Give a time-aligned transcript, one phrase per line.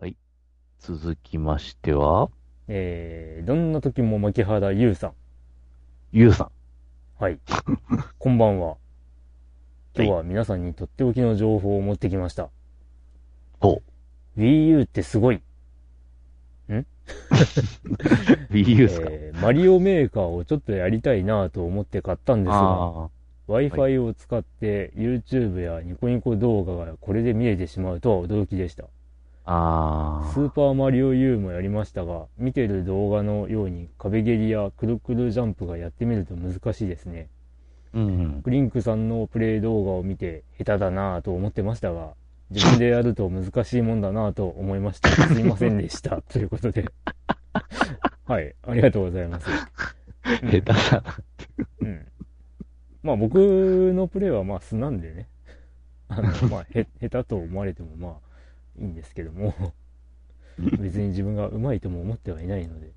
[0.00, 0.16] はい。
[0.78, 2.30] 続きましては、
[2.68, 5.12] えー、どんな時も牧原優さん。
[6.12, 6.50] ゆうさん。
[7.22, 7.40] はい。
[8.18, 8.76] こんばんは。
[9.96, 12.48] 今日は皆さんにとっておきの情報を持ってきました。
[13.58, 13.82] ほ
[14.36, 15.42] Wii U ってすごい。
[16.68, 16.72] う。
[18.50, 23.08] Wii U ですか、えーマリオメーカーをちょっとやりたいなと思って買ったんですが、あ
[23.48, 28.84] Wi-Fi を使って YouTube やニコニコ動画がこれで見れてしまうとは驚きでした。
[29.50, 30.28] あ。
[30.28, 37.28] あスーパーマリオ U もやりましたが、見てる動画のように壁蹴りやくるくるジャンプがやってみると難しいですね。
[37.94, 37.98] あ。
[37.98, 38.42] うん。
[38.44, 42.12] クリンクさんのプレイ動画を見て下手だなぁと思ってましたが、
[42.50, 45.08] 自分でやると難しいもんだなぁと思いました。
[45.28, 46.20] すいませんでした。
[46.22, 46.84] ということで。
[48.26, 49.48] はい、ありがとうございます。
[50.22, 51.02] 下手だな。
[51.80, 52.06] うん。
[53.02, 53.38] まあ僕
[53.94, 55.26] のプレイはまあ素なんでね。
[56.08, 58.27] あの、まあへ、下手と思われてもまあ
[58.78, 59.54] いいんですけども、
[60.78, 62.92] 別に自分が上手いとも思ってはいないので。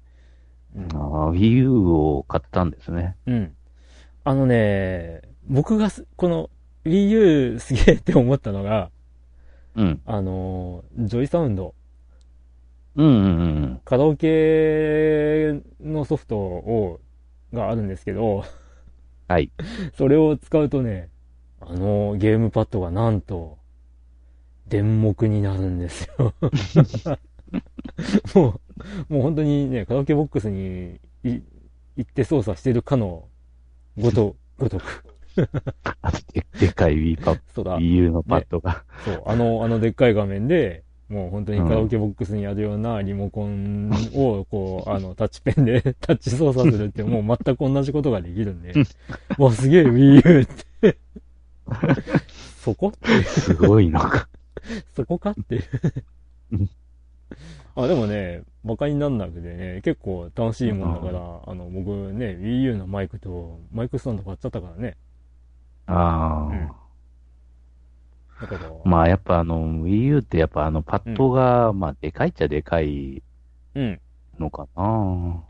[0.76, 3.18] うんああ、Wii U を買ったんですね。
[3.26, 3.56] うん。
[4.24, 6.50] あのね、僕がすこの
[6.86, 8.90] Wii U すげえって思ったのが、
[9.76, 10.02] うん。
[10.06, 11.76] あのー、 JOYSOUND、
[12.96, 13.82] うんうんうん。
[13.86, 17.00] カラオケのソフトを、
[17.54, 18.46] があるんですけど、
[19.28, 19.52] はい。
[19.98, 21.10] それを使うとね、
[21.62, 23.58] あのゲームパッドがなんと、
[24.72, 26.34] 電目になるんですよ。
[28.34, 28.60] も
[29.10, 31.42] う、もう本当にね、カラオケボックスにい
[31.98, 33.28] 行って操作してるかの
[34.00, 35.04] ごと、ごとく。
[36.34, 37.78] ででかい Wii パッそうだ。
[37.80, 38.86] Wii のパッドが。
[39.04, 48.74] そう、あの、あのでっかい画面で、もう本当にカラオケボックスにあるようなリモコンを、こう、あの、タッチペンで タッチ操作するって、もう全く同じことができるんで、
[49.38, 50.46] わ、すげえ Wii U っ
[50.80, 50.98] て。
[52.64, 54.30] そこってすごいな。
[54.94, 55.64] そこかっていう
[56.54, 56.70] うん。
[57.76, 64.98] あ、でもね、馬鹿になんなくてね、結構楽しいもんだから、あの、僕ね、Wii U のマイクと、マイクスタンド買っちゃったからね。
[65.88, 66.54] ああ。
[66.54, 66.72] うん
[68.86, 73.22] まあやっぱあの Wii U ってやっぱあのパッドが、まあでかいっちゃでかい
[73.76, 74.02] うん。
[74.40, 75.44] のかな。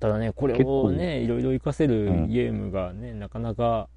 [0.00, 3.88] ただね、これをね、いろいろ活かせるうんゲームがね、なかなか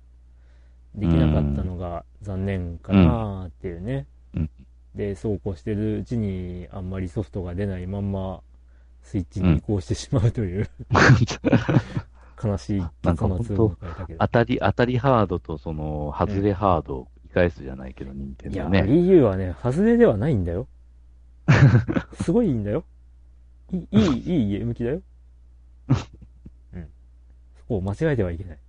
[0.96, 4.06] できなかったのが残念かなっていうね。
[4.36, 4.50] うん
[4.96, 8.42] で、そうこうしてるうちにあんまりソフトが出ないまんま、
[9.02, 10.70] スイッチに移行してしまうという、
[12.44, 14.20] 悲しい結末を迎えたけど。
[14.20, 18.84] 当たり、当たりハードとその、外れハードを繰り返すじゃないけど、任天いや、堂ね。
[18.84, 20.68] Wii U はね、外れではないんだよ。
[22.22, 22.86] すごいいいんだよ。
[23.72, 25.02] いい、いい、いいゲーム機だよ。
[26.74, 26.88] うん。
[27.58, 28.60] そこを間違えてはいけない。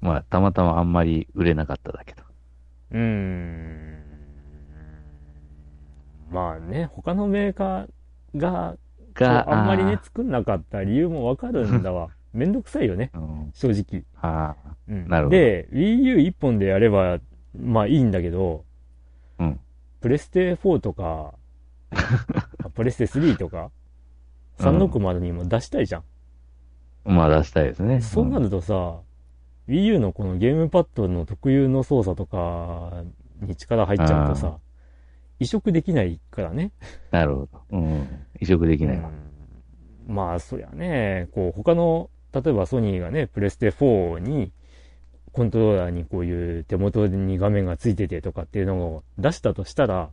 [0.00, 2.22] まあ、たまたまあんまり売れなかっただけど。
[2.92, 3.98] うーん。
[6.30, 8.76] まあね、他のメーカーが、
[9.14, 12.10] が、あんまりねあ、作んなかった理由もわかるんだわ。
[12.32, 14.04] めんどくさいよね、ーうん、正直。
[14.20, 14.54] あ
[14.88, 17.18] うんなるほどで、Wii U 一本でやれば、
[17.58, 18.64] まあいいんだけど、
[19.38, 19.60] うん
[20.00, 21.34] プレステ4とか、
[21.90, 23.70] あプレステ3とか、
[24.58, 26.02] 360にも出したいじゃん。
[27.06, 28.00] ーまあ出したいですね。
[28.00, 29.00] そうなるとさ、
[29.68, 33.04] Wii U のこのゲームパッドの特有の操作とか
[33.40, 34.58] に力入っちゃうとあさ、
[35.38, 36.72] 移植できないからね。
[37.10, 37.48] なるほど。
[37.70, 38.08] うん。
[38.40, 39.08] 移植できないわ。
[39.08, 39.28] うん
[40.08, 44.52] まあ、そりゃね、こう、他の、例えばソニーがね、プレステ4に、
[45.32, 50.08] コントローラーにこういう手元に画面がついててとかっていうのを出したとしたら、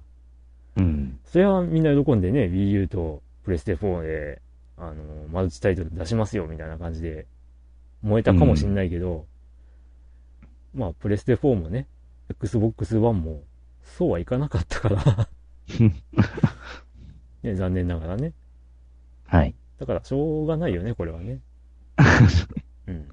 [0.76, 1.18] うん。
[1.24, 4.42] それはみんな喜んでね、Wii U とプレステ4で、
[4.78, 4.96] あの、
[5.32, 7.26] マルチタイトル出しますよみたいな感じで
[8.02, 9.26] 燃えたかもしんないけど、
[10.76, 11.88] まあ、プレステ4もね、
[12.30, 13.44] Xbox One も
[13.84, 15.30] そうはいかなかったから、
[17.44, 18.34] ね、残念ながらね。
[19.26, 19.56] はい。
[19.80, 21.40] だからしょうがないよね、これはね。
[22.88, 23.10] うん。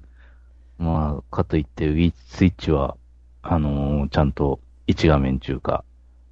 [0.77, 2.97] まあ、かといって、Wii スイッチは、
[3.41, 5.85] あのーちゃんと一画面中か、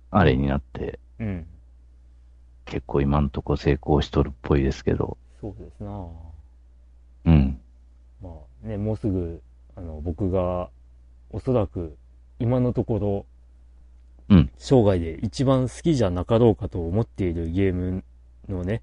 [0.09, 1.47] あれになって、うん。
[2.65, 6.07] 結構今んとこ成功しとるっぽいですけど、そうですな
[7.25, 7.59] うん。
[8.21, 8.29] ま
[8.63, 9.41] あね、もうすぐ、
[9.75, 10.69] あの、僕が、
[11.31, 11.97] おそらく、
[12.39, 13.25] 今のところ、
[14.29, 18.03] うん生涯で一番好きじゃなかろうかと思っているゲーム
[18.47, 18.81] のね、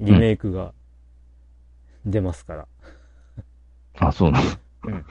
[0.00, 0.72] リメイクが
[2.04, 2.66] 出ますから、
[3.98, 4.50] あ、そうなの。
[4.84, 5.04] うん。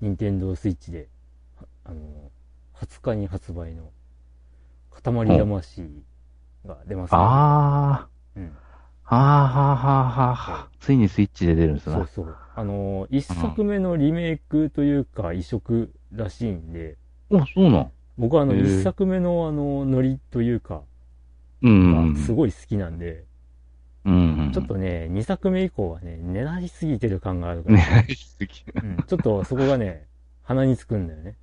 [0.00, 1.08] 任天堂スイッチで、
[1.56, 2.30] はあの、
[2.74, 3.90] 20日に発売の、
[4.90, 5.02] 塊
[5.38, 6.04] 魂
[6.66, 8.52] が出ます、あうん。
[9.14, 9.16] ー。
[9.16, 10.68] はあはあはあはあはあ。
[10.80, 11.96] ついにスイッチで出るんですな。
[11.96, 12.36] そうそう。
[12.54, 16.96] あの、一作目のリメイクというか移植らしいんで、
[17.30, 17.90] お、そうなん。
[18.18, 20.82] 僕はあの、一作目のあの、ノリというか、
[21.62, 22.14] うん。
[22.14, 23.24] がすごい好きなんで、
[24.04, 24.50] うん。
[24.52, 28.06] ちょっとね、二作目以降はね、狙いすぎてる感があるから、ね、
[28.40, 28.64] 好き。
[28.74, 30.06] うん、ちょっとそこがね、
[30.42, 31.36] 鼻につくんだよね。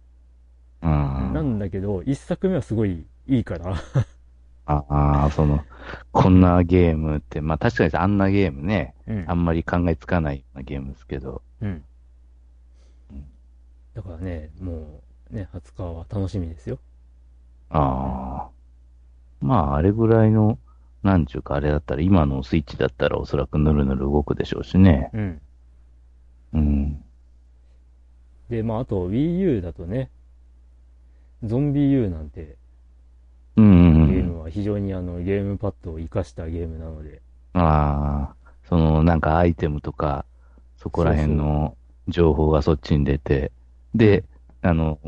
[0.81, 0.89] うん。
[1.33, 3.75] なんだけど、一作目はすごいいいから、
[4.69, 5.63] ああ、その、
[6.11, 11.83] こんなゲームって、まあ確かにあんなゲームね、うんあんまり考えつかないようなゲームですけど、うん。
[13.95, 15.01] だからね、も
[15.31, 16.79] う、ね、20日は楽しみですよ。
[17.69, 18.49] ああ。
[19.41, 20.59] まあ、あれぐらいの、
[21.01, 25.09] なんちゅうかあれだったら、今のスイッチだったらおそらくぬるぬる動くでしょうしね。
[25.13, 25.41] うん。
[26.53, 27.03] うん。
[28.49, 30.11] で、まあ、あと Wii U だとね、
[31.43, 32.57] ゾンビ U なんて
[33.55, 33.67] うんう
[33.98, 33.98] ん
[34.49, 37.21] 非常にあのゲームパッドを活かしたゲームなので、
[37.53, 40.25] ああ、その、なんかアイテムとか、
[40.77, 41.75] そこら辺の
[42.07, 43.51] 情報がそっちに出て、
[43.95, 44.23] で、
[44.61, 44.99] あの、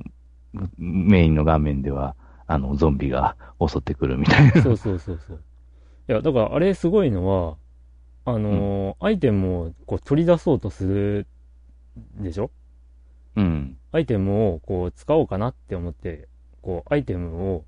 [0.77, 2.15] メインの画面では、
[2.47, 4.61] あの、ゾンビが襲ってくるみたいな。
[4.61, 5.41] そうそうそうそう。
[6.09, 7.57] いや、だからあれすごいのは、
[8.25, 11.27] あのーアイテムをこう取り出そうとする
[12.19, 12.51] でしょ？
[13.35, 13.77] うん。
[13.91, 16.27] アイテムをこう使おうかなって思って、
[16.61, 17.65] こうアイテムを、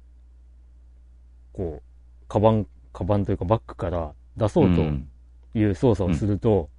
[1.53, 5.07] こう、カバン、カバンというかバッグから出そうとん。
[5.55, 6.69] いう操作をすると、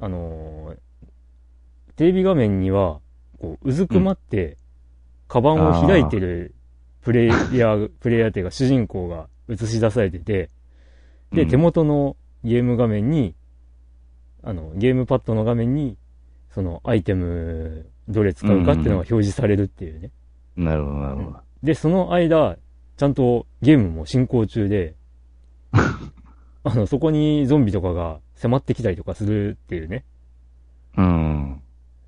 [0.00, 0.78] あのー
[1.96, 3.00] テレビ画面には、
[3.38, 4.56] こう、うずくまって、
[5.28, 6.54] カバンを開いてる
[7.02, 10.48] プレイヤー、プレイヤーっていうか主人公が映し出されてて、
[11.32, 11.48] で、うん。
[11.48, 13.34] 手元のゲーム画面に、
[14.42, 15.96] あの、ゲームパッドの画面に、
[16.50, 20.10] そのアイテム、どれ使うかっていうのが表示されるっていうね。
[20.56, 21.38] なるほど、なるほど。
[21.62, 22.56] で、その間、
[22.96, 24.94] ちゃんとゲームも進行中で、
[26.64, 30.04] あの、そこにゾンビとかが迫ってきたりとかするっていうね。
[30.96, 31.62] うん。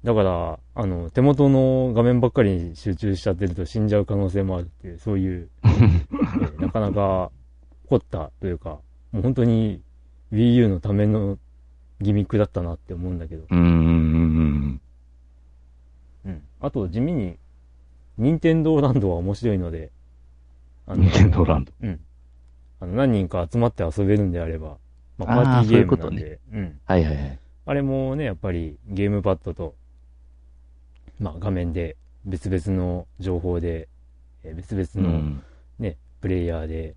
[0.04, 7.30] だから、あの、手元の画面ばっかりに集中しちゃってると死んじゃう可能性もあるっていう、そういう、 えーなかなか
[7.88, 8.80] 凝ったというか、
[9.12, 9.80] もう本当に
[10.32, 11.38] Wii U のための
[12.00, 13.44] ギミックだったなって思うんだけど。
[13.50, 13.58] うん。
[13.58, 14.80] うん。
[16.26, 16.42] うん。
[16.60, 17.38] あと、地味に、
[18.18, 19.90] 任天堂ランドは面白いので、
[20.86, 21.72] あニンテンドーランド。
[21.82, 22.00] うん。
[22.80, 24.78] あの、何人か集まって遊べるんであれば、
[25.16, 26.80] まあ、パーティーゲームそういうことなんで、うん。
[26.84, 27.38] はいはいはい。
[27.66, 29.74] あれもね、やっぱりゲームパッドと、
[31.18, 33.88] まあ画面で別々の情報で、
[34.42, 35.42] えー別々のうん。
[35.78, 36.94] ね、プレイヤーで、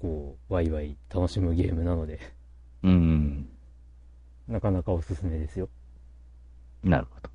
[0.00, 2.20] こう、ワイワイ楽しむゲームなので、
[2.82, 3.48] うん。
[4.48, 5.68] なかなかおすすめですよ。
[6.84, 7.30] なるほど。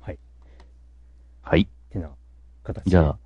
[0.00, 0.18] はい。
[1.42, 1.60] はい。
[1.62, 2.10] ってな
[2.72, 2.90] 形で。
[2.90, 3.16] じゃ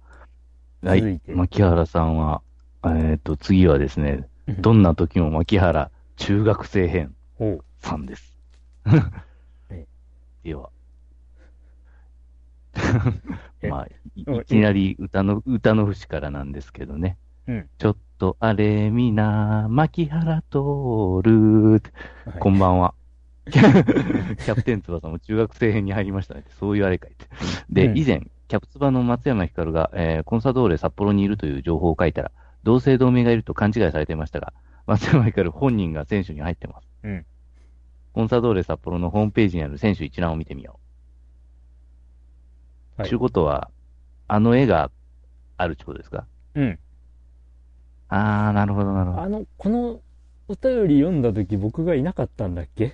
[0.85, 1.21] あ、はい。
[1.27, 2.43] 牧原さんは、
[2.85, 7.15] えっ、と、次はですね、うんどんな時も牧原中学生編。
[7.79, 8.37] さんです。
[9.71, 9.87] え
[10.44, 10.71] では。
[13.61, 17.19] え まあ、いきなり歌の、歌の節からなんですけどね。
[17.49, 17.69] うん。
[17.79, 21.23] ちょっとあれみな、牧原徹、は
[22.37, 22.94] いこんばんは。
[23.50, 26.44] キャプテン翼も中学生編に入りましたね。
[26.61, 27.27] そういうあれかいって。
[27.69, 32.33] で、うん以前、キャプツバの松山ひかるが、えーコンサドーレ札幌にいるという情報を書いたら、
[32.65, 34.53] 同姓同名がいると勘違いされていましたが、
[34.87, 36.87] 松山ひかる本人が選手に入ってます。
[37.03, 37.25] うん。
[38.13, 40.79] コンサドーレ札幌のホームページにある選手一覧を見てみよ
[42.99, 43.01] う。
[43.01, 43.71] はいちゅうことは、
[44.29, 44.91] あの絵が
[45.57, 46.27] あるってことですか？
[46.55, 46.79] うん。
[48.11, 49.23] あー、なるほど、なるほど。
[49.23, 50.03] あの、この
[50.49, 52.93] お便り読んだ時僕がいなかったんだっけ？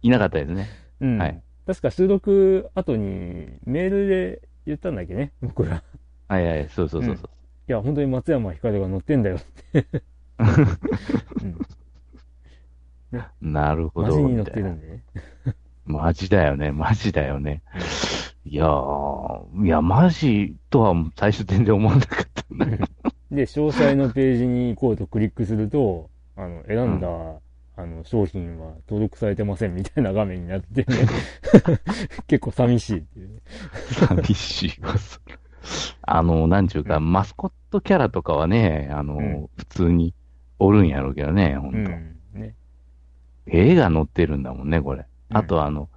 [0.00, 0.68] いなかったですね。
[1.00, 1.18] うん。
[1.18, 1.42] はい。
[1.68, 5.82] 確か収録後にメールで言ったんだっけね、僕が。
[6.26, 7.30] はいはい、そうそうそうそう。
[7.68, 9.40] いや、本当に松山ひかるが乗ってんだよっ
[9.82, 9.86] て。
[11.42, 11.58] うん。
[13.52, 14.08] なるほど。
[14.08, 15.04] マジに乗ってるんでね。
[15.84, 17.60] マジだよね、マジだよね。
[18.46, 22.64] いやー、いや、マジとは最初全然思わなかったな。
[23.30, 27.08] で、詳細のページに行こうとクリックすると、あの、選んだ、
[27.78, 30.86] あの、商品は登録されてませんみたいな画面になってね。
[32.26, 33.40] 結構寂しいっていうね。
[33.92, 35.38] 寂しいわ、それ
[36.02, 40.12] あの、なんちゅうか、マスコットキャラとかはね、あの、うん普通に
[40.58, 41.78] おるんやろうけどね、ほんと。
[41.78, 42.16] うん。
[42.32, 42.56] ね。
[43.46, 45.06] 絵が載ってるんだもんね、これ。
[45.30, 45.88] うんあとあの、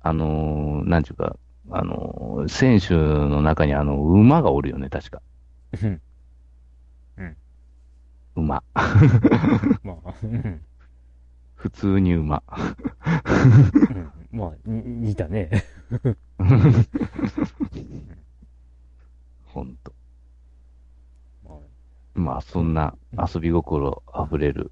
[0.00, 1.36] あのーなんちゅうか、
[1.70, 5.22] あのー選手の中にあの、馬がおるよね、確か。
[5.80, 6.00] うん
[8.34, 8.62] 馬。
[9.84, 10.60] まあ、うん
[11.58, 12.42] 普通に馬。
[13.90, 15.64] うんまあ、に似たね。
[19.46, 19.92] ほんと。
[21.44, 21.58] まあ
[22.14, 24.70] まあ、そんな遊び心あふれる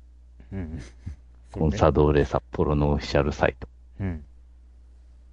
[1.51, 3.67] コンねサドーレ札幌のオフィシャルサイト。
[4.01, 4.25] うん。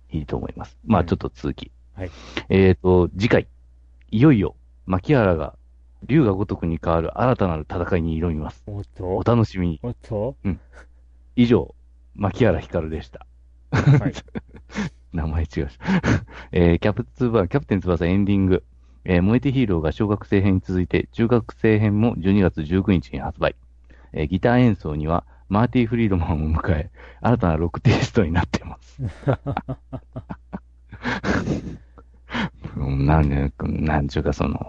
[0.09, 0.75] いいと思います。
[0.85, 1.71] まあ、うんちょっと続き。
[1.95, 2.11] はい。
[2.49, 3.47] えっ、と、次回、
[4.09, 4.55] いよいよ、
[4.87, 5.55] 牧原が、
[6.03, 8.63] 竜が如くに変わる新たなる戦いに挑みます。
[8.65, 9.79] おっおと楽しみに。
[9.83, 10.35] おっと
[11.35, 11.73] 以上、
[12.15, 13.25] 牧原光でした。
[13.71, 14.13] はい。
[15.13, 15.59] 名前違うし。
[16.51, 18.63] えーキャプツバ、キャプテン翼エンディング。
[19.05, 23.55] えー燃えてヒーローが小学生編に続いて、中学生編も12月19日に発売。
[24.13, 26.89] えーギター演奏には、マーティ・フリードマンを迎え、
[27.21, 29.01] 新たなロックテイストになっています。
[32.77, 34.59] うんなんで、なんちゅうか、その、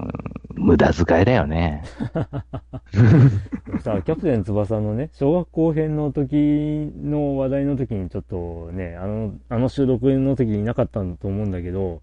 [0.54, 1.82] 無駄遣いだよね。
[3.80, 12.02] さあ、キャプテン翼のね、小学校編の時の話題の時にちょっとね、あの、あの収録の時にいなかったと思うんだけど、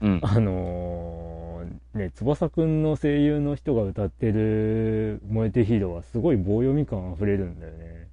[0.00, 0.20] うん。
[0.22, 8.08] あのーね、翼くんの声優の人が歌ってる燃えてヒーローはすごい棒読み感溢れるんだよね。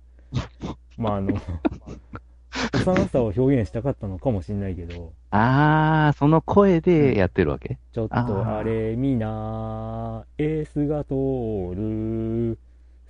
[0.98, 1.34] まあ、あの、
[2.74, 7.77] 幼さを表現したかったのかもしんないけど、あー、その声でやってるわけ？
[7.91, 12.58] ちょっとあれみな、エースが通る、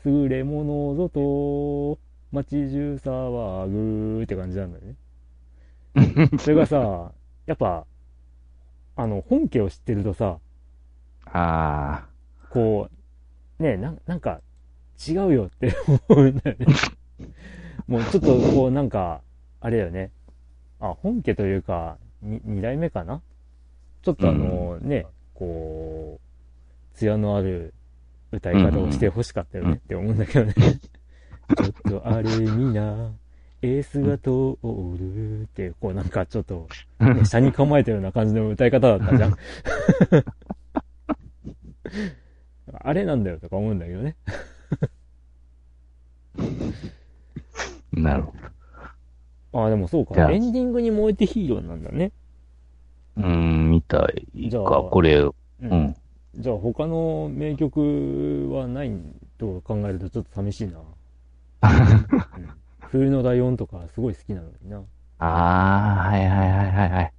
[0.06, 1.98] 優れものぞと、
[2.32, 3.68] 街中騒
[4.18, 4.96] ぐって感じなんだよね。
[6.40, 7.12] それがさ、
[7.46, 7.86] やっぱ、
[8.96, 10.38] あの、本家を知ってるとさ、
[11.32, 12.06] あ
[12.50, 12.90] こ
[13.60, 14.42] う、ねなん、なんか、
[15.08, 16.66] 違うよって思うんだよね。
[17.88, 19.22] もうちょっとこう、なんか、
[19.62, 20.12] あれだよね。
[20.80, 23.22] あ、本家というか、に二代目かな？
[24.02, 27.74] ちょっとあの、ね、こう、艶のある
[28.32, 30.54] 歌い方をしてほしかったよねって思うんだけどね。
[31.58, 33.12] ちょっとあれみな、
[33.62, 34.58] エースが通
[34.98, 36.68] るって、こうなんかちょっと、
[37.00, 39.36] ね、 車に構えてるような感じの歌い方だったじゃん。
[42.82, 44.16] あれなんだよとか思うんだけどね。
[46.38, 48.59] ー、なるほど。
[49.54, 50.06] ああ、でもそう。
[50.06, 52.12] かエンディングに燃えてヒーローなんだね。
[53.18, 55.96] うーん、みたいじゃあか、これ、ううん。
[56.36, 58.92] じゃあ他の名曲はない
[59.38, 60.80] と考えるとちょっと寂しいな。
[62.38, 62.54] うん
[62.92, 64.84] 冬のラオンとかすごい好きなのにな。
[65.20, 67.14] あー、はいはいはいはいはい。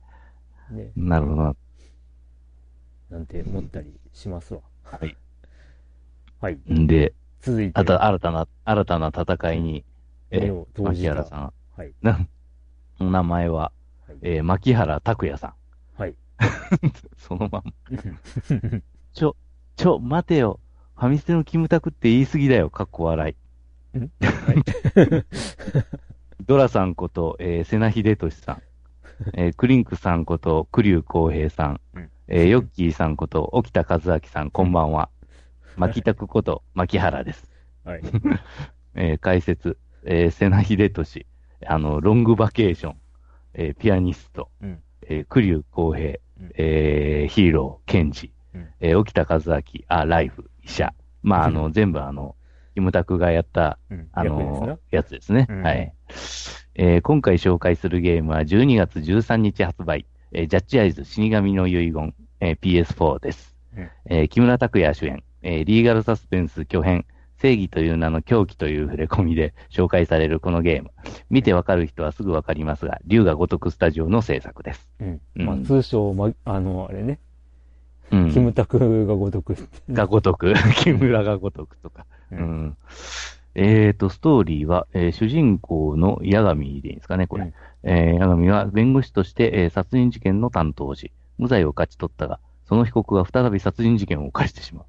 [0.71, 1.57] ね、なるほど。
[3.11, 4.61] なんて思ったりしますわ。
[4.85, 5.17] はい。
[6.41, 6.59] はい。
[6.73, 9.85] んで、続いて、あた、新たな、新たな戦いに、
[10.31, 11.53] え牧原さん。
[11.81, 11.95] はい。
[12.03, 12.29] な、
[12.99, 13.73] 名前は、
[14.07, 14.19] はい。
[14.21, 15.55] えー、牧原拓也さん。
[15.99, 16.15] はい。
[17.17, 17.73] そのまんま。
[19.15, 19.35] ちょ、
[19.77, 20.61] ちょ、待てよ。
[20.95, 22.69] ファミステのキムタクって言い過ぎだよ。
[22.69, 23.37] かっこ笑い。
[26.47, 28.63] ドラさんこと、えー、瀬名秀俊さん。
[29.33, 31.81] えー、クリンクさんこと、栗生公平さん。
[31.95, 35.09] うんえー、ヨッキーさんこと、沖田和明さん、こんばんは。
[35.77, 37.51] 牧拓こと、牧原です。
[37.85, 38.03] はい。
[38.95, 41.25] えー、解説、えー、瀬名秀俊、
[41.67, 42.97] あの、ロングバケーション、
[43.55, 44.83] えー、ピアニスト、うん。
[45.03, 46.51] えー、栗生公平、うん。
[46.55, 48.69] えー、ヒーロー、ケンジ、うん。
[48.81, 50.93] えー、沖田和明、あ、ライフ、医者。
[51.23, 52.37] まあ、あの、全部あの、
[52.75, 54.09] キムタクがやった、うん。
[54.13, 55.47] あの、やつですね。
[55.49, 55.63] うん。
[55.63, 55.93] はい。
[56.77, 63.57] えー今回紹介するゲームは12月13日発売、えージャッジアイズ死神の遺言、えー PS4 です。
[63.77, 63.91] うん。
[64.07, 67.05] えー木村拓哉主演、えーリーガルサスペンス巨編、
[67.41, 70.91] 正義という名の狂気という触れ込みで紹介されるこのゲーム。
[71.31, 74.89] 見てわかる人はすぐわかりますが、竜が如くスタジオの制作です。
[75.01, 75.21] うん。
[75.37, 77.19] うんまあ、通称、ま、あの、あれね、
[78.11, 78.33] うん。
[78.33, 79.57] キムタクがごとく。
[79.91, 82.05] が如く、 木村が如くとか。
[82.31, 82.39] うう。
[82.41, 82.77] ん。
[83.55, 87.45] えーと、ストーリーは、えー主人公の八神でいいんですかね、これ。
[87.45, 94.85] うんえー八神は弁護士として、えー殺人事件の担当し、無罪を勝ち取ったが、その被告が再び殺人事件を犯してしまう。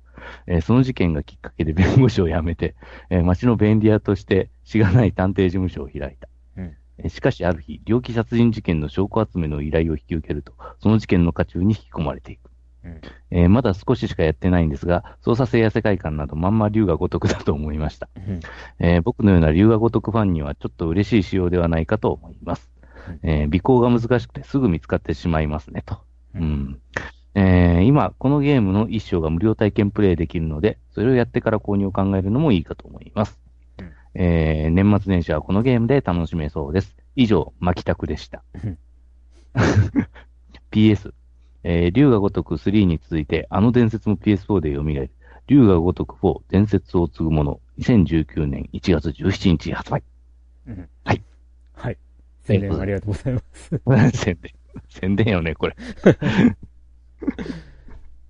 [0.47, 2.75] えーその事件がきっかけで 弁護士を辞めて、
[3.09, 6.27] えー町の便利屋としてしがない探偵事務所を開いた。
[6.57, 12.49] うんえーしかしある日、猟奇殺人事件の証拠集めの依頼を引き受けると、その事件の渦中に引き込まれていく。
[12.83, 18.09] うんえーまだ少ししかやってないんですが、操作性や世界観などまんま竜が如くだと思いました。
[18.15, 18.39] うん
[18.79, 22.71] えー僕のような竜が如くファンにはちょっと嬉しい仕様ではないかと思います。
[23.23, 25.99] えー尾行が難しくてすぐ見つかってしまいますね、と。
[26.35, 26.79] うん
[27.33, 33.39] えー今、このゲームの一章が無料体験プレイできるので、それをやってから購入を考えるのもいいかと思います。
[33.79, 36.95] うんえー年末年始はこのゲームで楽しめそうです。
[37.15, 38.77] 以上、マキタクでしたうん
[40.71, 41.13] PS、
[41.63, 45.11] えー、竜が如く3に続いて、あの伝説も PS4 で蘇る。
[45.47, 50.03] 竜が如く4、伝説を継ぐもの、2019年1月17日発売。
[50.67, 51.23] うんはい。
[51.73, 51.97] はい。
[52.41, 53.41] 宣伝ありがとうございま
[54.11, 54.17] す。
[54.23, 54.53] 宣伝。
[54.89, 55.75] 宣伝よね、これ。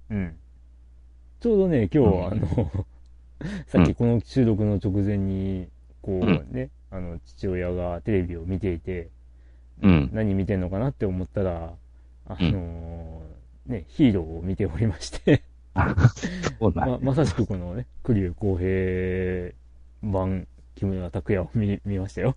[0.10, 0.36] うん。
[1.40, 2.86] ちょうどね、今日、あの、
[3.68, 5.68] さっきこの収録の直前に、
[6.02, 9.10] こううんね、あの、父親がテレビを見ていて、
[9.82, 10.10] うん。
[10.14, 11.74] 何見てんのかなって思ったら、
[12.28, 15.44] ああのーね、ヒーローを見ておりまして
[16.60, 19.54] ま、まさしくこのね、栗生公平
[20.04, 22.36] 版木村拓哉を見、見ましたよ。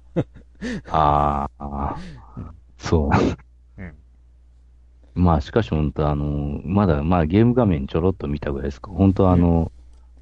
[0.89, 1.97] ああ
[2.37, 3.11] うん、そう。
[5.17, 5.25] うん。
[5.25, 8.91] まあ、しかし本当あの、まだ、まあゲーム画面ちょろっと見たぐらいですか。
[8.91, 9.71] 本当あの、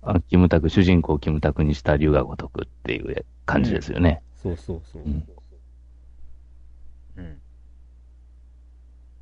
[0.02, 4.22] あキムタク、主人公をキムタクにした龍が如くっていう感じですよね。
[4.42, 5.02] そうそうそう。
[5.02, 5.24] うん
[7.16, 7.40] うん。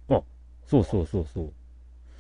[0.09, 0.23] あ、
[0.67, 1.53] そうそうそうそ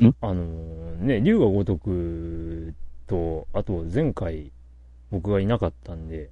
[0.00, 0.04] う。
[0.04, 0.14] ん？
[0.20, 2.74] あのーね、龍が如く
[3.06, 4.52] と、あと前回
[5.10, 6.30] 僕がいなかったんで、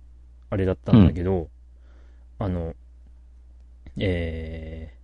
[0.50, 1.48] あれだったんだけど、
[2.38, 2.74] あの、
[3.96, 4.97] えー、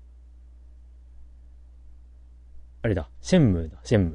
[2.84, 4.14] あれだ、シェンムーだ、シェンムー。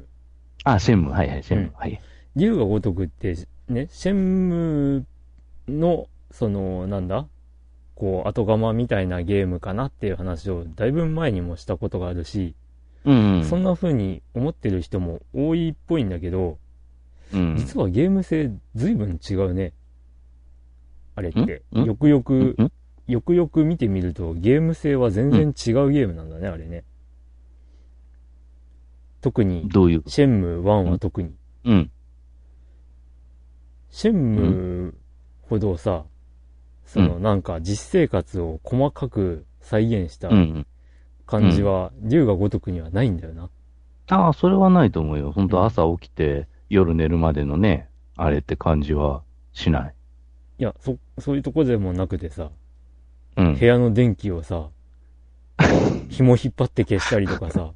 [0.62, 2.00] あ、シェンム、はいはい、シェンム、うんはい。
[2.36, 3.34] 龍が如くって、
[3.68, 7.26] ね、シェンムーの、その、なんだ？
[7.96, 12.54] こう、後釜みたいなゲームかなっていう話をだいぶ前にもしたことがあるし、
[13.04, 13.44] うん、うん。
[13.44, 16.58] そんな風に思ってる人も多いっぽいんだけど、
[17.34, 19.72] うん、実はゲーム性随分違うね。
[21.16, 21.62] あれって。
[21.72, 21.80] ん？
[21.80, 21.84] ん？
[21.86, 22.72] よくよく、ん？
[23.08, 26.84] よくよく見てみるとゲーム性は全然違うゲームなんだね、あれね。
[29.20, 31.34] 特に、どういう、シェンムー1は特に。
[31.64, 31.90] うん、
[33.90, 34.94] シェンムー
[35.48, 36.04] ほどさ、
[36.86, 40.66] そのなんか実生活を細かく再現したうん。
[41.26, 43.48] 感じは、竜が如くにはないんだよな。
[44.08, 45.30] ああ、それはないと思うよ。
[45.30, 49.22] 本当朝起きて、夜寝るまでのね、あれって感じは
[49.52, 49.94] しない。
[50.58, 52.50] いや、そ、そういうとこでもなくてさ、
[53.36, 53.64] うん部。
[53.64, 54.70] 屋の電気をさ、
[56.10, 57.72] 紐引っ張って消したりとかさ、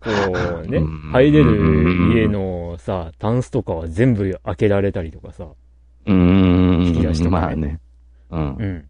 [0.00, 0.10] こ
[0.64, 5.48] うねうん、入れる家のさ、タンスとかは全部開けられたりとかさ、
[6.06, 6.86] うーん。
[6.86, 7.80] 引き出しとかねまあね。
[8.30, 8.64] うんう。
[8.64, 8.88] ん。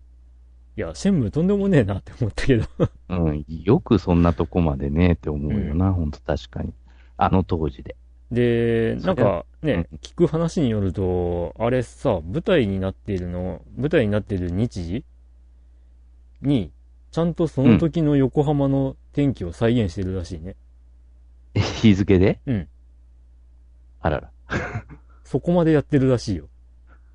[0.76, 2.66] いや、シェンムーとんでもねえなって思ったけど、
[3.08, 3.44] うん。
[3.48, 6.72] よくそんなとこまでねって思うよな、ほんと確かに。
[7.16, 7.96] あの当時で。
[8.30, 15.04] で、なんかそれね、聞く話によると、あれさ、舞台になっているの、舞台になっている日時
[16.42, 16.72] に、
[17.16, 20.54] ちゃんとその時の横浜の天気を再現してるらしいね。
[21.54, 22.40] え 日付で？
[22.44, 22.68] うん。
[24.02, 24.30] あらら。
[25.24, 26.50] そこまでやってるらしいよ。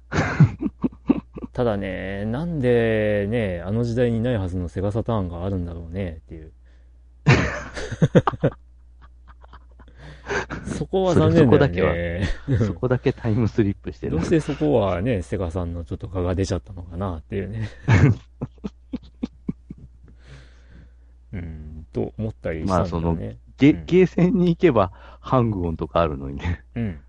[1.53, 6.51] ただね、なんでね、あの時代にないはずのセガサターンがあるんだろうね、っていう。
[10.79, 12.27] そこは残念だよね。
[12.65, 14.25] そこだけタイムスリップしてるどう。
[14.25, 17.69] してそこはね、セガさんのちょっと蚊が出ちゃったのかなっていうね。
[21.33, 23.37] うん、と思ったりしたんだよね。
[23.57, 26.63] ゲうんゲーセンに行けば、ハングオンとかあるのにね。
[26.75, 26.99] うん。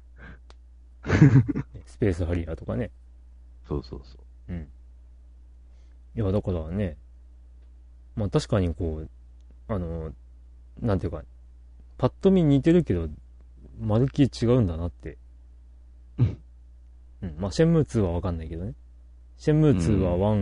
[1.86, 2.90] スペースハリアーとかね。
[3.66, 4.68] そうそうそうん。
[6.14, 6.98] いや、だからね、
[8.16, 9.10] まあ確かにこう、
[9.68, 10.12] あの、
[10.80, 11.22] なんていうか、
[11.96, 13.08] パッと見似てるけど、
[13.80, 15.18] まるっきり違うんだなって。
[16.18, 16.38] うん。
[17.22, 17.36] うん。
[17.38, 18.74] まあ、シェンムー2はわかんないけどね。
[19.36, 20.34] シェンムー2は1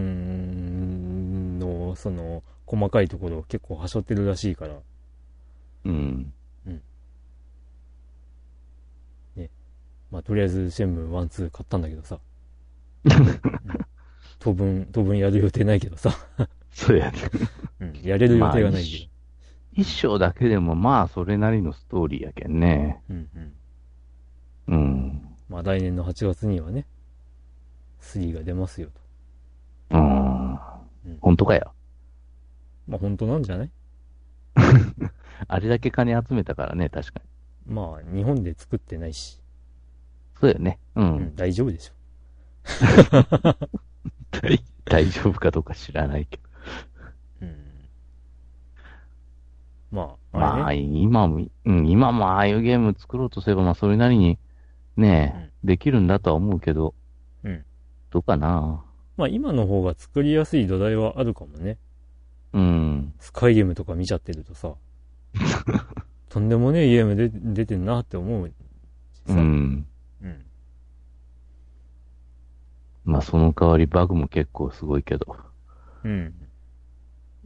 [1.58, 4.82] の、その、細かいところを結構はしょってるらしいから、う。
[5.86, 6.32] うん。
[10.10, 12.18] まあ、とりあえずシェンムー1、2買ったんだけどさ。
[13.04, 13.10] うん
[14.42, 16.14] 当分、当分やる予定ないけどさ。
[16.70, 17.18] そうやね。
[17.80, 17.92] うん。
[18.02, 19.10] やれる予定がないけど。
[19.72, 23.02] 一章だけでもまあ、それなりのストーリーやけんね。
[23.10, 23.28] うん
[24.66, 24.74] うん。
[24.74, 25.36] うん。
[25.50, 26.86] まあ来年の8月にはね、
[28.00, 28.88] 3が出ますよ
[29.90, 29.96] と。
[29.98, 30.58] うん。
[31.20, 31.74] 本当かよ。
[32.88, 33.70] まあ本当なんじゃない？
[35.48, 37.20] あれだけ金集めたからね、確か
[37.66, 37.74] に。
[37.74, 39.40] まあ日本で作ってないし、
[40.40, 40.78] そうよね。
[40.96, 41.02] う。
[41.02, 41.92] うんん、大丈夫でしょ。
[44.30, 46.42] 大 大丈夫かどうか知らないけど。
[47.42, 47.56] うん。
[49.90, 50.82] まあ、まあ、あれね。
[51.00, 54.38] 今も、うん、今もああいうゲーム作ろうとすれば、まあ、それなりに、
[54.96, 56.94] ね、できるんだとは思うけど、
[57.44, 57.64] うん。
[58.10, 58.84] どうかな。
[59.16, 61.78] まあ今の方が作りやすい土台はあるかもね。
[62.52, 63.14] うん。
[63.20, 64.74] スカイゲームとか見ちゃってるとさ、
[66.28, 68.54] とんでもねえゲームで出てんなって思うし
[69.26, 69.34] さ。
[69.34, 69.42] ううん。
[69.42, 69.86] ん。
[73.04, 75.36] まあ、その代わりバグも結構すごいけど。
[76.04, 76.34] うん。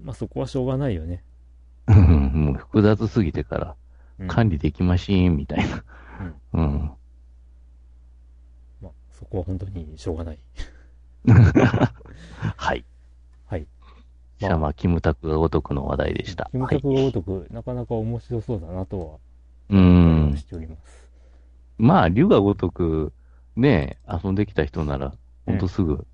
[0.03, 1.25] まあそこはしょうがないよね。
[1.87, 1.97] う ん
[2.33, 3.77] もう複雑すぎてから、
[4.19, 5.85] うん、管理できましん、みたいな。
[6.53, 6.93] うん。
[8.83, 10.39] まあそこは本当にしょうがない。
[12.57, 12.85] はい。
[14.47, 16.45] じゃあ、まあ、キムタクが如くの話題でした。
[16.45, 16.53] はい。
[16.53, 19.19] キムタクが如く、なかなか面白そうだなとは、
[19.71, 20.45] うんし。
[20.45, 21.11] ております。
[21.79, 23.13] まあ、竜が如く、
[23.57, 25.15] ね、遊んできた人なら、
[25.47, 26.07] ほんとすぐ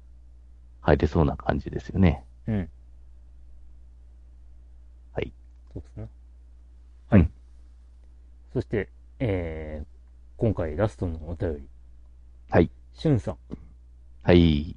[0.80, 2.24] 入れそうな感じですよね。
[2.46, 2.68] うん。
[5.72, 6.08] そうですね。
[7.08, 7.20] はい。
[7.20, 7.30] うん
[8.52, 8.88] そして、
[9.20, 9.86] えー、
[10.36, 11.68] 今回ラストのお便り。
[12.50, 12.68] はい。
[12.94, 13.36] しゅんさん、
[14.24, 14.76] はい。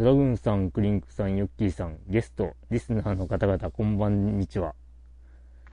[0.00, 4.74] ドラグーンさん、クリンクさん、ヨッキーさん、ゲスト、リスナーの方々、こんばんにちは。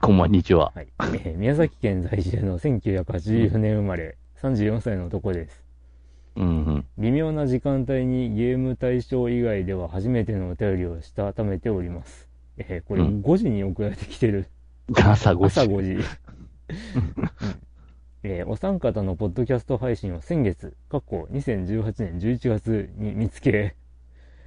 [0.02, 0.70] こんばんにちは。
[0.74, 0.88] はい。
[1.00, 5.64] えー宮崎県在住の1984年生まれ、34歳の男です。
[6.36, 6.86] うんうん。
[6.98, 12.28] 微妙な時間帯にゲーム対象以外では初めてのお便りをしたためております。
[12.58, 14.44] えーこれうん5時に送られてきてる。
[14.94, 15.46] 朝5時。
[15.46, 15.92] 朝5時。
[15.96, 16.04] うん
[18.24, 23.74] えーお三方のポッドキャスト配信を先月、過去2018年11月に見つけ、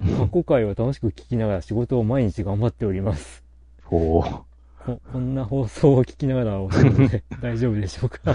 [0.02, 3.44] 過去回を楽しく聞きながら仕事を毎日頑張っております。
[3.88, 4.42] おー
[4.84, 8.34] ここんな放送を聞きながらお仕事で 大丈夫でしょうか、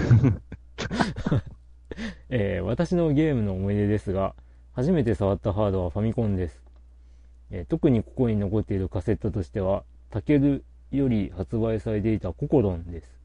[2.30, 4.34] えー私のゲームの思い出ですが、
[4.72, 6.62] 初めて触ったハードはファミコンです。
[7.50, 13.18] えー特にここに残っているカセットとしては、タケルより発売されていたココロンです。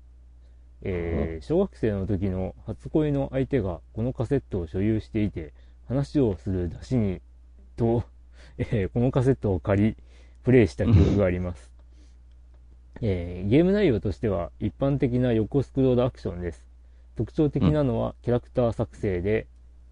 [0.82, 5.54] えー小学生の時の初恋の相手がこのカセットを所有していて、
[5.88, 7.22] 話をする出しに、
[7.78, 8.04] と、
[8.58, 9.98] えーこのカセットを借り、
[10.44, 11.72] プレイした記憶があります。
[13.02, 16.66] えーゲーム内容としては一般的な横スクロールアクションです。
[17.16, 19.48] 特徴的なのはキャラクター作成で、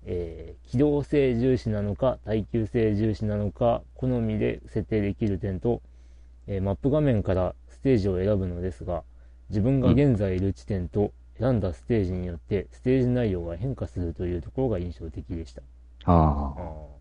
[0.06, 5.82] えー機動性重視なのか耐久性重視なのか好みで設定できる点と、
[6.48, 9.04] えーマップ画面からステージを選ぶのですが
[9.50, 15.62] 自分が現在いる地点と選んだステージによってステージ内容が変化するというところが印象的でした。
[16.06, 17.01] ああー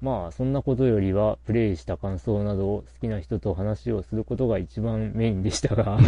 [0.00, 5.98] まあそんなことよりはプレイした感想などを好きな人と話をすることが一番メインでしたが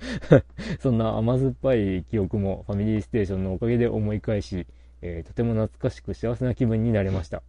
[0.80, 4.66] そんな甘酸っぱい記憶もファミリーステーションのおかげで思い返し、
[5.02, 7.42] えーとても懐かしく幸せな気分になれました、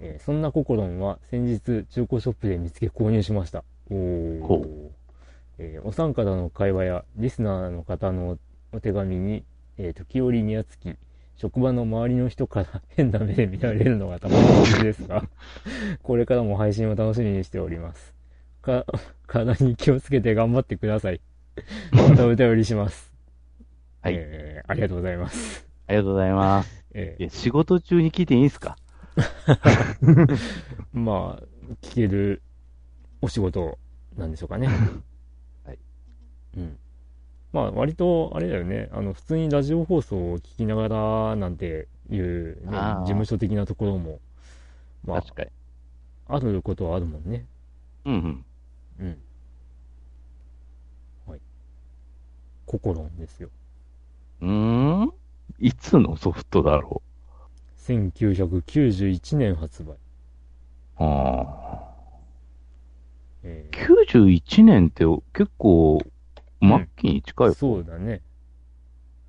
[0.00, 3.62] えーそんなココロンは先日中古ショップで見つけ購入しました。
[3.90, 4.40] おー。
[4.42, 4.90] ほ
[5.58, 8.38] えーお三方の会話やリスナーの方の
[8.72, 9.44] お手紙に、
[9.78, 10.96] えー時折にやつき
[11.36, 15.24] 職場の周りの人から変な目で見られるのがたまにですが、
[16.02, 18.14] これからも配信を楽しみにしております。
[18.62, 18.86] か、
[19.26, 21.20] 体に気をつけて頑張ってください。
[21.92, 23.12] またお便りします。
[24.00, 25.66] はいえーありがとうございます。
[25.86, 26.84] ありがとうございます。
[26.94, 28.76] えいや、仕事中に聞いていいんすか？
[29.16, 30.38] ー
[30.92, 31.42] まあ、
[31.82, 32.42] 聞ける
[33.20, 33.78] お仕事
[34.16, 34.68] なんでしょうかね。
[35.64, 35.78] はい。
[36.56, 36.78] うん。
[37.54, 38.88] まあ、割と、あれだよね。
[38.92, 44.18] あの、普通にラジオ放送を聞きながらなんていう、ね、あー事務所的なところも、
[45.04, 45.50] まあ、確かに。
[46.26, 47.46] あることはあるもんね。
[48.04, 48.44] うんうん。
[48.98, 49.18] うん。
[51.28, 51.40] はい。
[52.66, 53.50] ココロンですよ。
[54.40, 55.12] うーん？
[55.60, 57.02] いつのソフトだろ
[57.78, 59.92] 1991年発売。
[59.92, 59.96] う
[60.96, 61.94] あ
[63.44, 63.76] えあ。
[63.86, 66.00] 91年って結構、
[66.68, 68.22] 末期に近いー、そうだね。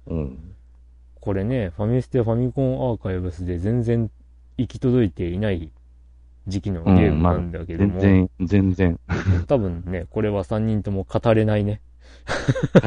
[0.07, 0.55] うん。
[1.19, 4.11] これね、ファミステファミコンアーカイブスで全然
[4.57, 5.71] 行き届いていない
[6.47, 8.99] 時期のゲームなんだけども、全然、全然
[9.47, 11.81] 多分ね、これは3人とも語れないね。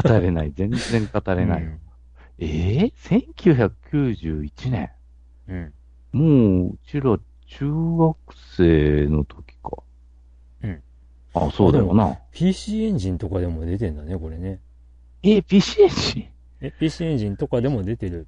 [0.02, 0.52] 語れない。
[0.54, 1.62] 全然語れない。
[1.62, 1.80] うん
[2.40, 4.90] ええー、?1991 年。
[5.48, 5.72] うん。
[6.12, 7.66] もう、うちら中
[7.98, 8.16] 学
[8.56, 9.82] 生の時か。
[11.34, 11.48] うん。
[11.48, 12.18] あ、そうだよな。
[12.32, 14.60] PC エンジンとかでも出てんだね、これね。
[15.22, 16.28] え、PC エンジン？
[16.60, 18.24] え、PC エンジンとかでも出てるっ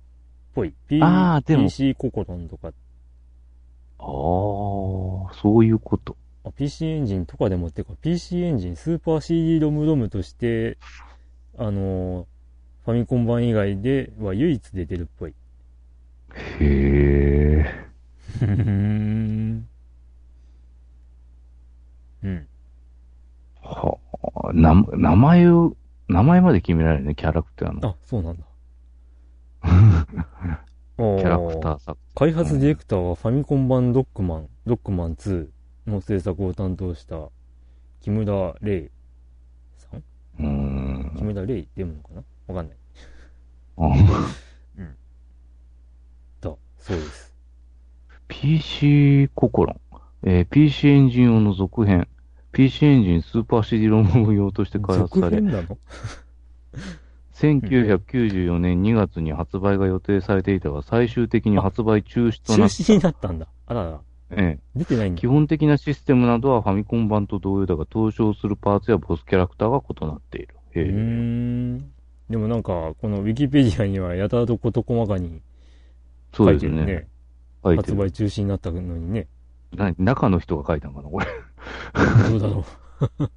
[0.54, 0.74] ぽい。
[0.88, 2.72] P、あーでも PC ココロンとか、あ
[4.02, 4.04] あ、
[5.40, 6.16] そういうこと。
[6.44, 10.78] あ PC エンジンとかでもっていうか、PC エンジン、スーパー CD ロムロムとして、
[11.58, 12.26] あのー
[12.82, 15.34] ファミコン版以外では唯一出てるっぽい。
[16.60, 17.66] へえ。
[22.24, 22.48] うん。
[23.70, 23.98] は
[24.48, 25.76] あ、な、名前を、
[26.08, 27.88] 名前まで決められるね、キャラクターの。
[27.90, 28.42] あ、そうなんだ。
[30.96, 31.96] キキャラクターさ。
[32.14, 35.48] 開発ディレクターはファミコン版ドックマン、ドックマン2
[35.86, 37.30] の制作を担当した
[38.00, 38.90] 木村玲
[39.78, 40.00] さん？
[40.00, 40.46] うー
[41.12, 41.14] ん。
[41.16, 42.22] 木村玲って読むのかな？
[42.48, 42.76] わかんない。
[43.78, 43.88] あ
[46.42, 47.34] だ、そうです。
[48.28, 49.80] PC ココロン。
[50.22, 52.06] えー PC エンジン用の続編。
[52.52, 55.78] PC エンジンスーパー CD ロム用として開発続され、編なの
[57.34, 62.74] ？1994年2月に発売が予定されていたが、最終的に発売中止となった。
[62.74, 63.46] 中止になったんだ。
[63.66, 65.26] あらら、え出てないんだえ基。
[65.26, 70.54] 本的なシステムなどはファミコン版と同様だが、登場するパーツやボスキャラクターが異なっている。
[70.74, 71.78] へえうーん。
[72.28, 75.40] でもなんか、このウィキペディアにはやたらと事細かに
[76.32, 76.82] 書そうですね。
[76.82, 77.08] いてるね。
[77.64, 77.96] 書いてる。
[77.96, 79.26] 発売中止になったのにね。
[79.74, 81.26] な中の人が書いたんかな、これ。
[82.28, 82.64] どうだろ
[83.20, 83.30] う。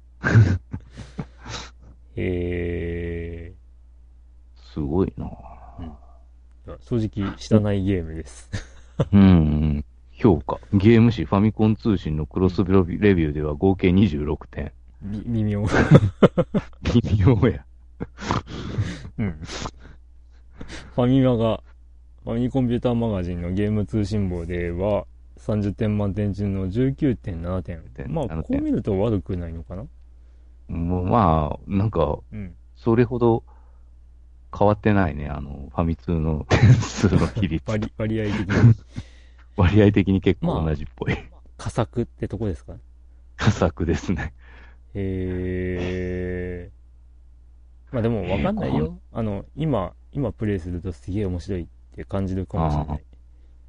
[2.16, 3.52] え
[4.72, 8.50] すごいなー、正直、知らないゲームです。
[9.12, 9.84] うん。
[10.12, 10.58] 評価。
[10.72, 14.72] ゲーム誌ファミコン通信のクロスレビューでは合計26点。
[15.02, 15.64] び微妙。
[16.82, 17.64] 微妙や。
[19.18, 19.38] うん。
[20.94, 21.62] ファミマが、
[22.24, 25.06] ファミコンピューターマガジンのゲーム通信簿では、
[25.44, 27.82] 30点満点中の19.7点。
[28.12, 29.86] まあ、7こう見ると悪くないのかな？
[30.68, 32.54] もうまあ、なんか、うん。
[32.76, 33.44] それほど
[34.58, 35.28] 変わってないね。
[35.28, 37.70] あの、ファミ通の 点数の比率。
[37.70, 38.74] 割割合的に、
[39.56, 41.16] 割合的に結構同じっぽい。
[41.58, 42.74] 佳作ってとこですか？
[43.36, 44.32] 佳作ですね。
[44.94, 46.70] へえ。
[47.92, 48.98] まあでもわかんないえーよ。
[49.12, 53.04] あの、今、今プレイするとすげえ面白いって感じるかもしれない。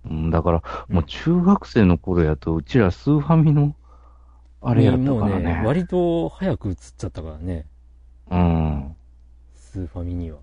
[0.09, 3.75] うんだから、もう中学生の頃やと、うちらスーファミの、
[4.61, 5.61] あれやったもうからね。
[5.65, 7.67] 割と早く映っちゃったからね。
[8.31, 8.95] うん。
[9.53, 10.37] スーファミには。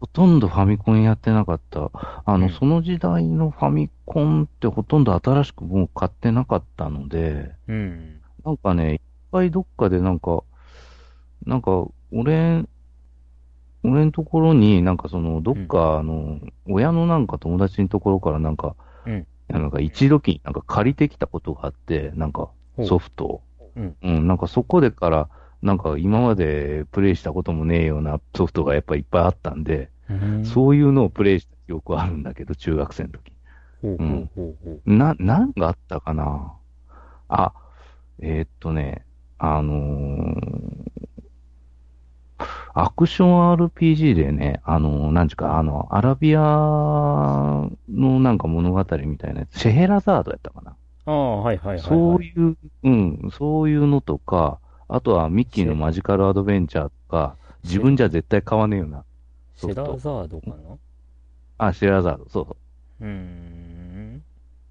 [0.00, 1.90] ほとんどファミコンやってなかった。
[2.24, 8.20] あの、うんその時代のファミコンってほとんど新しくもう買ってなかったので、うん。
[8.44, 10.42] なんかね、いっぱいどっかでなんか、
[11.46, 12.64] なんか、俺、
[13.84, 18.74] 俺のところになんかその、どっかあの、親のなんか友達のところからなんか、
[19.06, 19.26] うん。
[19.48, 22.50] なんか一時になんか借りてきたことがあって、なんか
[22.84, 23.42] ソフトを。
[23.76, 23.96] うん。
[24.02, 25.28] うん、なんかそこでから、
[25.62, 30.44] なんか今までプレイしたこともねえようなソフトがやっぱいっぱいあったんで、うん。
[30.44, 33.32] そういうのをプレイした記憶はあるんだけど、中学生の時。
[34.86, 34.96] う。
[34.96, 36.54] な、なんがあったかな？
[37.28, 37.52] あ、
[38.20, 39.04] えーっとね、
[39.38, 41.08] あのー
[42.74, 50.76] アクション RPG でね、あのーなんちゅうか、あの、アラビアのなんか物語みたいなやつ、シェヘラザードやったかな。
[51.04, 51.82] ああ、はいはいはい、はい。
[51.82, 59.04] そういう、うん、そういうのとか、あとはミッキーのマジカルアドベンチャーとか、自分じゃ絶対買わねえよな。
[59.56, 60.54] シェラザードかな？
[61.58, 62.56] あ、シェヘラザード、そうそ
[63.00, 63.04] う。
[63.04, 64.22] うーん。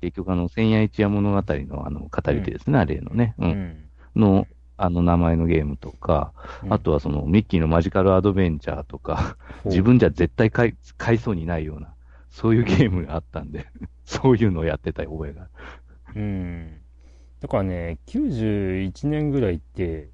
[0.02, 3.36] 結局あの、千夜一夜物語のあの、語り手ですね、あれのね。
[3.38, 3.46] う。
[3.46, 3.90] うんん。
[4.16, 4.48] の、
[4.84, 6.34] あの名前のゲームとか、
[6.70, 11.94] あとはそのミッキーのマジカルアドベンチャーとか、自分じゃ絶対買い買いそうにないような、
[12.32, 13.68] そういうゲームがあったんで、
[14.06, 15.48] そういうのをやってた覚えが。
[16.16, 16.78] うん。
[17.42, 20.10] だからね、91年ぐらいって、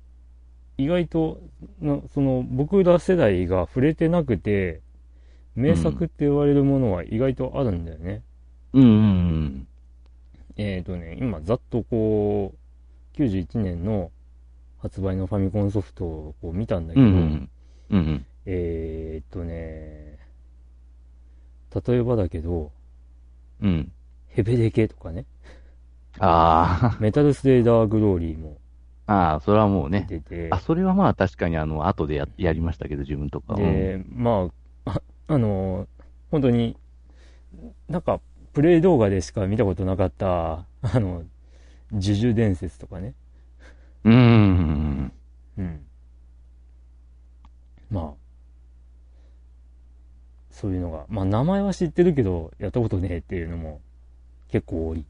[0.77, 1.41] 意外と
[1.79, 4.81] な、その、僕ら世代が触れてなくて、
[5.55, 8.21] 名作って言われるものは意外とあるんだよね。
[8.73, 9.67] うんうん
[10.57, 14.11] えっ、とね、今ざっとこう、91年の
[14.79, 17.11] 発売のファミコンソフトをこう見たんだけうん。
[17.11, 17.49] ど、うんうん。
[17.89, 18.25] うんうん。
[18.45, 20.17] えっ、とね、
[21.85, 22.71] 例えばだけど、
[23.61, 23.91] うん。
[24.29, 25.25] ヘベレケとかね、
[26.19, 28.57] あメタルスレイダーグローリーも
[29.07, 30.05] あ、ああ、それはもうね。
[30.09, 33.59] 出てて、あ、それはまあ確かにあの、後でややりましたけど、自分とかは。
[33.59, 34.49] で、ま
[34.85, 35.01] あ、あ
[35.33, 35.87] あの、
[36.29, 36.77] 本当に、
[37.89, 38.19] なんか、
[38.53, 41.23] プレイ動画でしか見たことなかった、あの、
[41.91, 43.13] 呪術伝説とかね。
[44.03, 45.11] うん。
[45.57, 45.85] うん。
[47.89, 48.13] まあ、
[50.51, 53.81] そういうのが、まあ名前は知ってるけど、やったことねえっていうのも
[54.49, 55.05] 結構多い。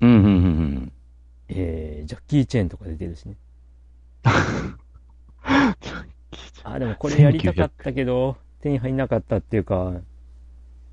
[0.00, 0.10] うん。
[0.10, 0.24] うん。
[0.24, 0.92] うん。
[1.48, 3.36] えー、ジャッキー・チェーンとか出てるしね。
[6.64, 8.96] あ、でもこれやりたかったけど、手に入ん。
[8.96, 9.92] なかったっていうか、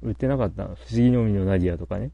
[0.01, 0.63] 売ってなかった。
[0.63, 2.12] 不思議の海のナディアとかね。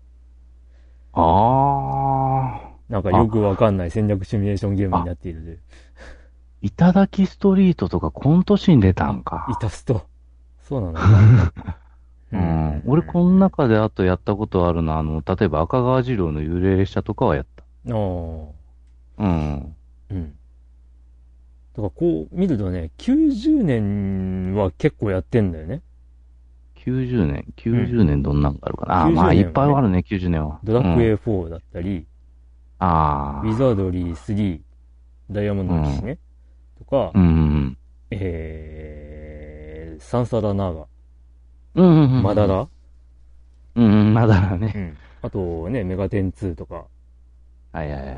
[1.14, 2.75] ああ。
[2.90, 5.60] なんかよくわかんない戦略シミュレーションゲームになっているで。
[6.62, 9.48] いただきストリートとかコントシーン出たんか。
[9.50, 10.06] イタスト。
[10.62, 11.54] そうなのか。
[12.34, 12.84] うん。
[12.86, 17.64] 俺、この中であとやったことあるのは、あの、例えば赤川次郎の幽霊列車とかはやった。
[17.64, 17.96] ああ。
[19.20, 19.76] うん。
[20.10, 20.36] うん。
[21.76, 25.82] だからこう見るとね、90年は結構やってんだよね。
[26.78, 28.94] 90年、90年どんなんがあるかな。
[28.96, 30.60] ああ、90まあ、いっぱいあるね、90年は。
[30.64, 32.06] ドラクうんエ4だったり、
[32.80, 33.48] ああ。
[33.48, 34.60] ウィザードリー3、
[35.32, 36.20] ダイヤモンドの騎士ね。
[36.78, 37.78] とか、うんうん
[38.12, 40.86] えー、サンサラナーガ、
[41.76, 41.86] うん。
[41.86, 42.24] うんうんうん。
[42.24, 42.68] マダラ、
[43.76, 44.74] うんうん、まだらね。
[44.76, 44.98] うん。
[45.22, 46.86] あとね、メガテン2とか。
[47.72, 48.16] はいはいはいはい。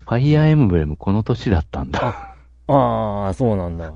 [0.00, 2.34] ファイアーエムブレムこの年だったんだ。
[2.68, 3.92] ああ、そうなんだ。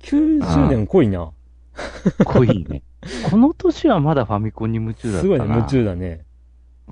[0.00, 1.32] 90年濃いな。
[2.24, 2.82] 濃いね。
[3.30, 5.34] この年はまだファミコンに夢中だったな。
[5.34, 6.23] すごいね、夢中だね。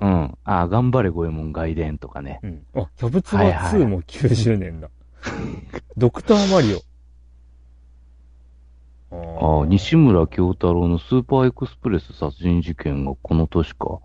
[0.01, 0.37] うん。
[0.43, 2.39] ああ、頑張れゴエモン外伝とかね。
[2.43, 2.65] うん。
[2.75, 4.89] あ、キャブツバはいはい2も90年だ。
[5.97, 6.79] ドクターマリオ。
[9.59, 13.99] あ あ、西村京太郎のスーパーエクスプレス殺人事件がこの年か。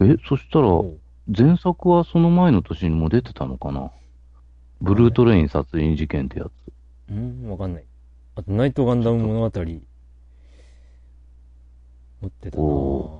[0.00, 0.68] え、そしたら、
[1.26, 3.90] 前作はその前の年にも出てたのかな？
[4.80, 6.50] ブルートレイン殺人事件ってやつ。
[7.10, 7.84] うん、わかんない。
[8.34, 9.50] あと、ナイトガンダム物語。
[12.20, 13.19] 持ってたなおぁ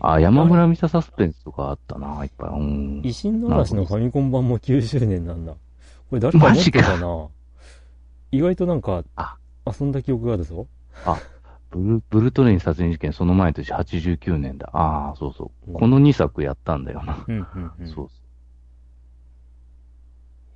[0.00, 2.50] あ、山村美沙サスペンスとかあったな、いっぱい。
[2.50, 3.00] うん。
[3.04, 5.52] 維新の嵐のファミコン版も90年なんだ。
[5.52, 7.28] これ誰か持ってたな
[8.30, 10.66] 意外となんかあ、遊んだ記憶があるぞ。
[11.70, 14.68] ブルブルトレイン殺人事件、その前の年89年だ。
[14.74, 15.70] ああ、そうそうう。
[15.70, 17.24] んこの2作やったんだよな。
[17.26, 17.88] うん、うん、うん。
[17.88, 18.10] そう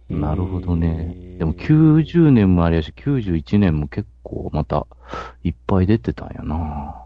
[0.09, 1.37] なるほどね。
[1.39, 4.87] でも90年もありやし、91年も結構また
[5.43, 7.06] いっぱい出てたんやな。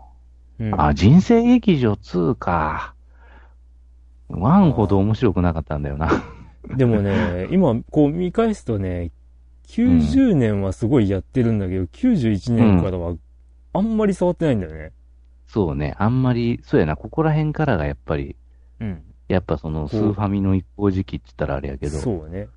[0.60, 2.94] うん、あ、人生劇場2か。
[4.28, 6.10] 1ほど面白くなかったんだよな。
[6.76, 9.10] でもね、 今、こう見返すとね、
[9.68, 13.16] 90年はすごいやってるんだけど、91年からは
[13.72, 14.92] あんまり触ってないんだよね。
[15.46, 15.94] そうね。
[15.98, 16.94] あんまり、そうやな。
[16.94, 18.36] ここら辺からがやっぱり、
[18.80, 19.02] うん。
[19.28, 21.98] やっぱそのスーファミの一方時期って言ったらあれやけど。
[21.98, 22.48] そうね。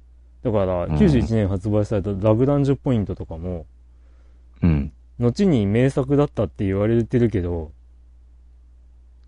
[0.44, 3.66] だから、うん91年発売されたラグランジュポイントとかも、
[4.62, 4.92] うん。
[5.20, 7.72] 後に名作だったって言われてるけど、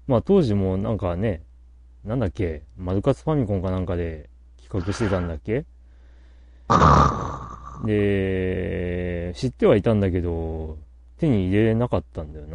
[0.08, 1.44] まあ当時もなんかね、
[2.04, 4.30] なんだっけ、マルカツファミコンかなんかで
[4.62, 5.66] 企画してたんだっけ？
[7.86, 10.78] で、知ってはいたんだけど、
[11.18, 12.46] 手に入れなかったんだよ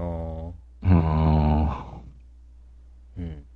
[0.82, 0.90] うーん。
[0.90, 1.84] な
[3.18, 3.46] うん。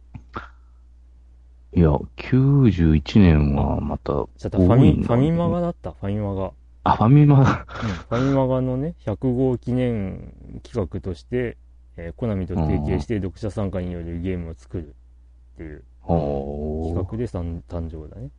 [1.76, 6.52] いや、91年はまた、ちょっとファミ、ファミマガだった、ファミマガ。
[6.84, 11.56] あ、ファミマ、うん、ファミマガのね、100号記念企画として、
[11.96, 18.30] えーコナミと提携して読者参加によるゲームを作るっていう企画で誕誕生だね。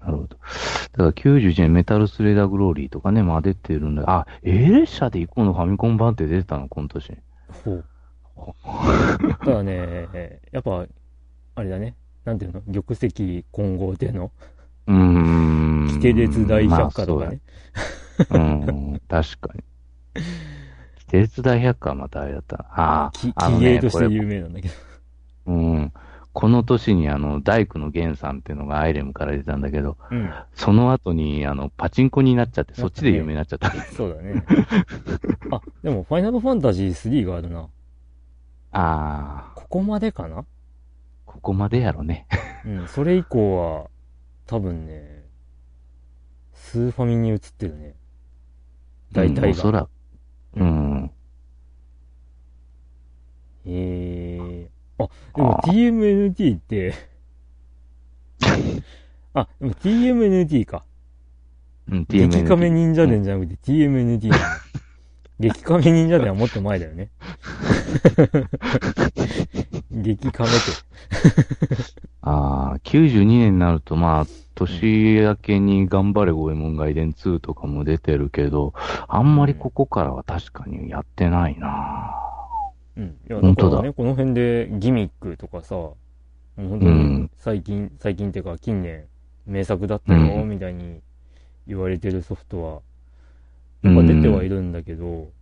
[0.00, 0.28] なるほど。
[0.28, 7.16] だから91年メタルスレーダーグローリーとかね、まあ出てるんだあ、A 列車で行こうのファミコン版って出てたの、この年。
[7.64, 7.84] ほう。
[9.44, 10.86] ただね、やっぱ、
[11.54, 11.94] あれだね。
[12.24, 12.60] なんていうの？
[12.60, 14.30] 玉石混合っていうの？
[14.86, 15.86] うーん。
[15.86, 17.40] 規定列大百科とかね。
[18.18, 19.64] まあそうやうん、確かに。
[21.14, 22.64] 規定列大百科はまたあれだったな。
[23.06, 24.74] あきあ、あのね、として有名なんだけど。
[25.46, 25.92] うん。
[26.32, 30.32] この年にあの、大工の源さんっていうのがアイレムから出たんだけど、うん。
[30.54, 33.70] その後にあの、パチンコになっちゃって、そっちで有名になっちゃった。
[33.70, 34.44] そうだね。
[35.52, 37.60] あ、でも、ファイナルファンタジー3があるな。
[37.60, 37.68] あ
[38.72, 40.44] あ、ここまでかな？
[41.24, 42.26] ここまでやろね。
[42.66, 42.88] うん。
[42.88, 43.90] それ以降は、
[44.46, 45.22] 多分ね、
[46.52, 47.94] スーファミに移ってるね。
[49.12, 49.90] 大体がうんおそらく。
[50.56, 51.10] うん。
[53.66, 56.94] ええあ、でも TMNT って、
[59.34, 60.84] あ、でも TMNT か。
[61.90, 64.44] うん、激カメ TMNT 忍者伝じゃなくて TMNT なの。
[65.40, 67.10] 激カメ忍者伝はもっと前だよね。
[69.90, 70.58] 激カメって。
[72.22, 78.72] ああ、92年になると、まあ、年明けに頑張れゴエモン外伝2とかも出てるけど、
[79.08, 82.14] あんまりここからは確かにやってないな
[82.96, 83.04] うん。
[83.04, 85.96] いや、だ本当だね、この辺でギミックとかさ、も
[86.58, 89.04] う本当にうん最近、最近っていうか近年、
[89.46, 91.00] 名作だったよ、うんみたいに
[91.66, 92.80] 言われてるソフトは、
[93.84, 95.32] やっぱ出てはいるんだけど、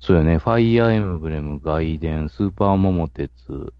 [0.00, 0.38] そうよね。
[0.38, 3.72] ファイアーエムブレム、外伝、スーパーモモテツ。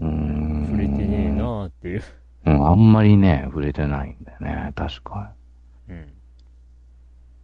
[0.00, 0.66] うーん。
[0.66, 2.02] 触れてねえなーっていう。
[2.46, 4.72] うん、あんまりね、触れてないんだよね。
[4.74, 5.34] 確か
[5.88, 6.14] うん。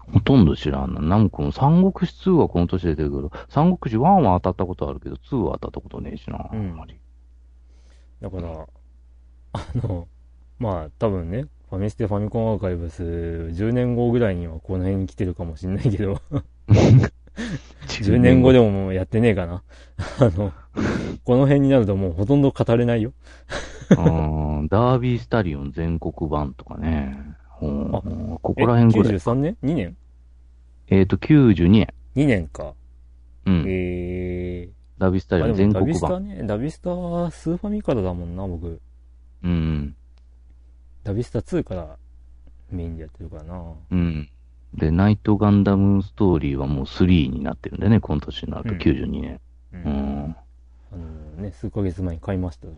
[0.09, 0.14] に。
[0.14, 1.01] ほとんど知らんな。
[1.01, 6.48] なんかこの三国志2はこの年出てるけど、三国志1は当たったことあるけど、2は当たったことねえしな。
[6.53, 7.01] あんまり。
[8.20, 8.66] だから、
[9.53, 10.09] あの、
[10.59, 16.20] まあ多分ね、ファミステファミコンアーカイブス10年後ぐらいにはこの辺に来てるかもしんないけど、
[17.88, 19.62] 10年後でももうやってねえかな。
[20.18, 20.52] あの、
[21.24, 23.14] この辺になるともうほとんど語れないよ。
[23.88, 27.16] うんダービースタリオン全国版とかね。
[27.62, 29.14] うんあここら辺ぐらい。
[29.14, 29.96] え ?93 年 ?2 年？
[30.88, 31.88] えっ、と、92年。
[32.16, 32.74] ?2 年か。
[33.46, 33.64] うん。
[33.66, 35.94] えダービースター、あ、リオン全国版。
[35.94, 38.79] スタね、ダビスタはスーファミからだもんな、僕。
[39.42, 39.96] うん。
[41.05, 41.96] ダビスタ2から
[42.71, 43.75] メインでやってるからな。
[43.90, 44.29] うん。
[44.75, 49.40] で、ナイトガンダムストーリーはもう3になってるんでね、今年になるとうん92年。
[49.73, 49.77] う。
[49.77, 50.37] うんん。
[50.92, 52.75] あのね、数ヶ月前に買いましたよ。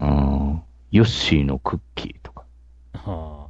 [0.00, 0.62] うん。
[0.90, 2.44] ヨッシーのクッキーとか。
[2.94, 3.48] は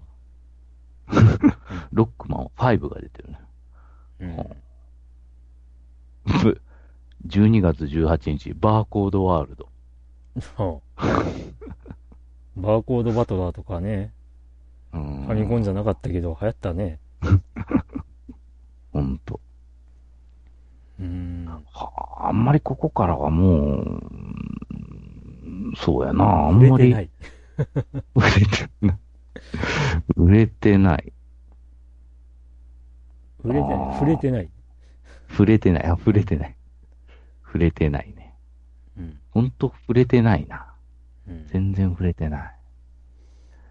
[1.93, 3.39] ロックマン5が出てるね。
[4.21, 4.47] あ。
[6.27, 6.43] うん。
[6.43, 6.61] ぶ
[7.27, 9.69] 12月18日、バーコードワールド。
[10.57, 11.25] はあ。
[12.57, 14.13] バーコードバトラーとかね、
[14.93, 15.25] うん。
[15.27, 16.99] ファミコンじゃなかったけど流行ったね。
[18.93, 19.41] ほんと。
[21.01, 21.47] うーん。
[21.47, 24.71] はあ、あんまりここからはもう、う
[25.71, 26.93] んそうやな、あんまり
[28.15, 28.99] 売れてない。
[30.17, 31.13] 売れてない。
[33.45, 33.65] 売れてない。
[33.65, 33.89] 触れてない。
[33.93, 34.51] 触れてない。
[35.29, 35.85] 触れてない。
[35.87, 36.57] あ、触れてない。
[37.45, 38.35] 触れてないね。
[38.99, 39.19] うん。
[39.31, 40.72] ほんと触れてないな。
[41.29, 41.47] うん。
[41.47, 42.57] 全然触れてない。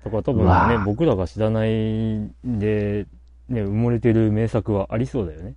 [0.03, 1.69] だから多分ね僕らが知らない
[2.43, 3.05] で、
[3.49, 5.55] ね、埋もれてる名作はありそうだよね。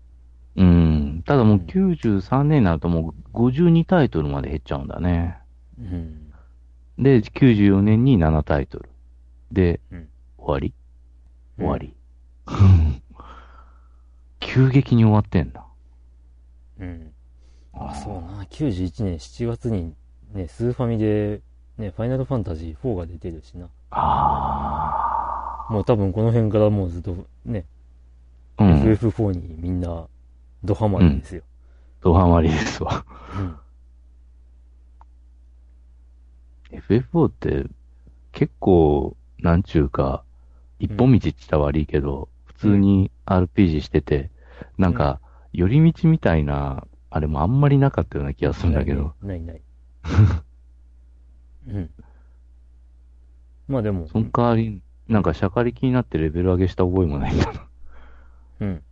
[0.56, 1.22] うん。
[1.26, 5.38] ただもううん93年になるともう52タイトルまで減っちゃうんだね。
[5.78, 6.32] うん。
[6.98, 8.90] で、94年に7タイトル。
[9.50, 10.74] で、うん終わり？
[11.56, 11.94] 終わり。
[14.40, 15.64] 急激に終わってんだ。
[16.78, 17.12] うん。
[17.72, 18.44] あ、そうな。
[18.44, 19.94] 91年7月に
[20.32, 21.40] ね、スーファミで、
[21.78, 23.68] ね、ファイナルファンタジー4が出てるしな。
[23.90, 27.64] あもう多分この辺からもうずっとね、
[28.56, 28.64] あ。
[28.64, 28.82] うん。
[28.82, 30.06] FF4 にみんな
[30.62, 31.42] ドハマりですよ。
[32.00, 33.04] ドハマりですわ。
[36.72, 36.78] うん。
[36.78, 37.66] FF4 って
[38.32, 40.22] 結構、なんちゅうか、
[40.78, 44.30] 一本道って言ったら悪いけど、普通に RPG してて、
[44.78, 45.20] なんか、
[45.52, 49.62] 寄り道みたいな、あれもあんまりなかったような気がするんだけど、ないねないない。
[51.68, 51.90] うん。
[53.68, 57.68] まあでも、その代わり、なんか、シャカリ気になってレベル上げした覚えもないんだな。
[58.60, 58.82] うん。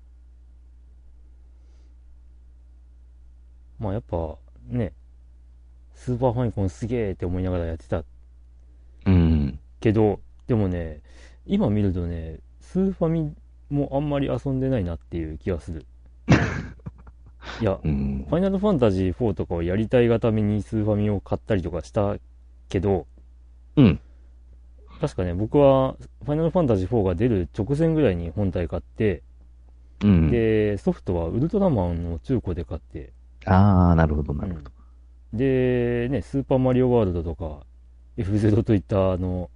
[3.78, 4.36] まあやっぱ、
[4.68, 4.92] ね、
[5.94, 8.04] スーパーファミコンすげえって思いながらやってた
[9.06, 9.58] うん。
[9.80, 11.00] けど、でもね、
[11.46, 13.34] 今見るとね、スーファミ
[13.70, 15.84] もあんまり遊んでないなっていう気がする。
[17.60, 18.36] いや、うんフ。
[18.36, 22.16] ァイナルファンタジー4とかをやりたいがためにスーファミを買ったりとかした
[22.72, 23.06] けど、
[23.76, 24.00] うん。
[24.98, 29.22] 確かね、僕はファイナルファンタジー4が出る直前ぐらいに本体買って、
[30.02, 30.30] うん。
[30.30, 33.12] で、ソフトはウルトラマンの中古で買って、
[33.44, 34.70] ああ、なるほど、なるほど。
[35.34, 37.66] で、ね、スーパーマリオワールドとか、
[38.16, 39.50] F0 といったあの、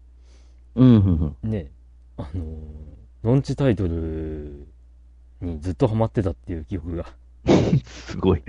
[0.74, 1.50] うん、うん、うん。
[1.50, 1.70] ね、
[2.18, 2.44] あのー、
[3.22, 4.66] ロンチタイトル
[5.40, 7.06] にずっとハマってたっていう記憶が。
[7.84, 8.42] すごい。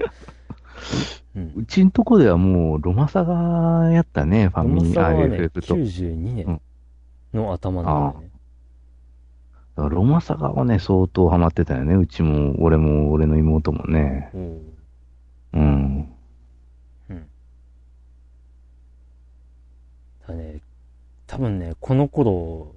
[1.35, 1.53] うん。
[1.55, 5.75] うちんとこではもう、ロマサガやったね、ファミ、あサガはね、FF と。
[5.75, 6.61] 92年
[7.33, 8.31] の頭なんだよね。
[9.75, 11.93] だからロマサガはね、相当ハマってたよね。
[11.95, 14.31] うちも、俺も、俺の妹もね。
[14.33, 14.61] おう
[15.53, 16.09] うん。
[17.09, 17.27] うん。
[20.27, 20.61] だね、
[21.27, 22.73] 多分ね、この頃、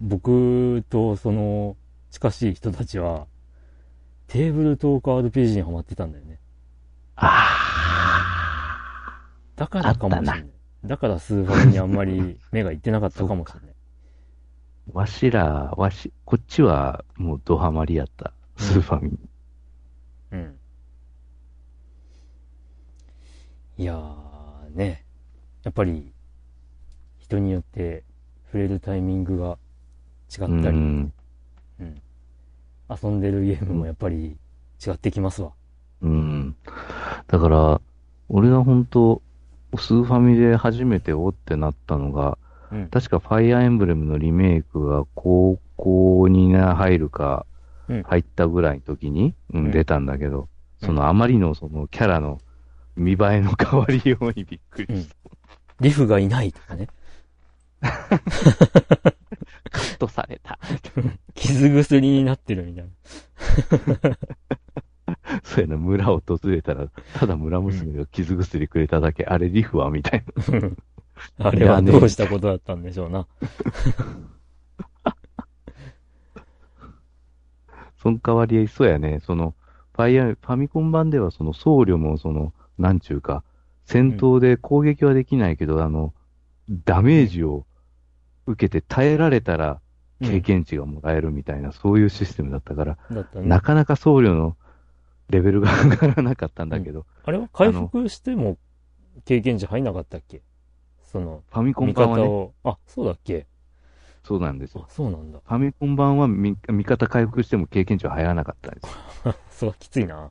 [0.00, 1.76] 僕とその
[2.10, 3.26] 近しい人たちは、
[4.26, 6.38] テーブルトーク RPG にハマってたんだよね。
[7.20, 7.48] あ
[9.56, 10.32] だからかもしれな。
[10.32, 10.50] あったい。
[10.84, 13.70] だからスーファミにあんまり目がいってなかったかもしれない。
[14.94, 18.32] あ、わしら、わし、こっちはもうドハマりやった。
[18.56, 19.18] スーファミ。
[20.32, 20.58] うん。
[23.78, 25.04] いやー、ね。
[25.64, 26.12] やっぱり、
[27.18, 28.04] 人によって
[28.46, 29.58] 触れるタイミングが
[30.36, 31.12] 違うったり、ん。
[32.90, 34.38] 遊んでるゲームもやっぱり
[34.84, 35.52] 違ってきますわ。
[36.00, 36.56] うん。
[37.28, 37.80] だから、
[38.28, 39.22] 俺が本当
[39.76, 42.36] スーファミで初めておってなったのが、
[42.70, 42.88] うん。
[42.88, 47.46] 確かファイアーエンブレムのリメイクが高校にな入るか
[47.88, 52.38] うん、入ったぐらいの時に、うんうん出たんだけど、うんそのあまりのそのキャラの
[52.94, 55.16] 見栄えの変わりようにびっくりした。
[55.80, 56.86] リフがいないとかね。
[57.80, 57.88] カ
[59.80, 60.58] ットされた。
[61.34, 64.18] 傷薬になってるみたいな。
[65.44, 70.70] そうやな、村訪れたら、ただ村娘が傷薬くれただけ、あれリフはみたいな。
[71.48, 73.26] あれはどうしたことだったんでしょうな。
[78.00, 79.54] その代わり、そうやね、その、
[79.94, 83.42] ファイア、ファミコン版ではその僧侶もその、なんちゅうか、
[83.84, 86.14] 戦闘で攻撃はできないけど、あの、
[86.84, 87.66] ダメージを
[88.46, 89.80] 受けて耐えられたら
[90.20, 93.60] 経験値がもらえるみたいな、そういうシステムだったから、ねな。
[93.60, 94.56] かなか僧侶の
[95.28, 98.56] レベルが上がらなかったんだけど、あれは回復しても
[99.24, 100.42] 経験値入んなかったっけ？
[101.02, 102.50] その、ファミコン味版はね。
[102.64, 103.46] あ、そうだっけ？
[104.24, 105.40] そうなんですよあ。、そうなんだ。
[105.44, 109.34] ファミコン版は味味方回復しても経験値は入らなかったんですよ。
[109.50, 110.30] そう、きついな。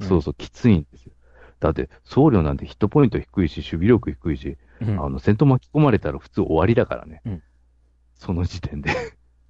[0.00, 1.12] そうそう、きついんですよ。
[1.58, 5.04] だって、僧侶なんてヒットポイント低いし、守備力低いし、うん。
[5.04, 7.22] あの、戦闘巻き込まれたら普通終わりだからね。
[7.24, 7.42] うん
[8.18, 8.90] その時点で。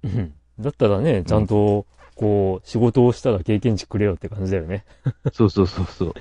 [0.03, 1.85] うんだったらね、ちゃんと、
[2.17, 4.85] こう、仕事をしたら経験値くれよって感じだよね。
[5.33, 6.13] そうそうそうそう。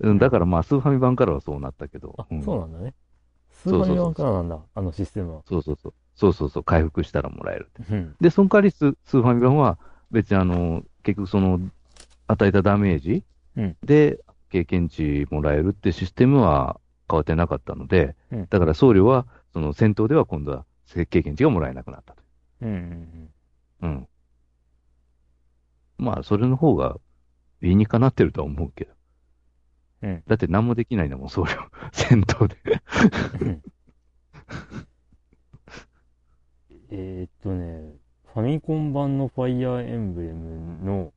[0.00, 2.14] うんだからまあ、スーファミ版からはそうなったけど。
[2.18, 2.94] あ、うんそうなんだね。
[3.50, 5.42] スそうそうそうーパーミ版からなんだ、あのシステムは。
[5.46, 5.94] そうそうそう。
[6.14, 6.64] そうそうそう。
[6.64, 7.92] 回復したらもらえるって。
[7.92, 8.16] うん。
[8.20, 9.78] で、その代わりススーファミ版は、
[10.10, 11.60] 別にあの、結局その、
[12.28, 13.24] 与えたダメージ
[13.56, 16.80] うんで経験値もらえるってシステムは
[17.10, 22.22] 変わってなかったので、うんだから僧侶は、その戦闘では今度は経験値がもらえなくなったと。
[22.62, 23.28] うんうん
[23.82, 24.08] うん。
[26.02, 26.98] まあ、それの方が
[27.62, 28.92] 理にかなってるとは思うけど。
[30.02, 30.22] うん。
[30.26, 31.68] だって何もできないんだもん、僧侶。
[31.92, 32.56] 戦闘で。
[36.90, 37.94] えーっとね、
[38.34, 41.12] ファミコン版のファイヤーエンブレムの、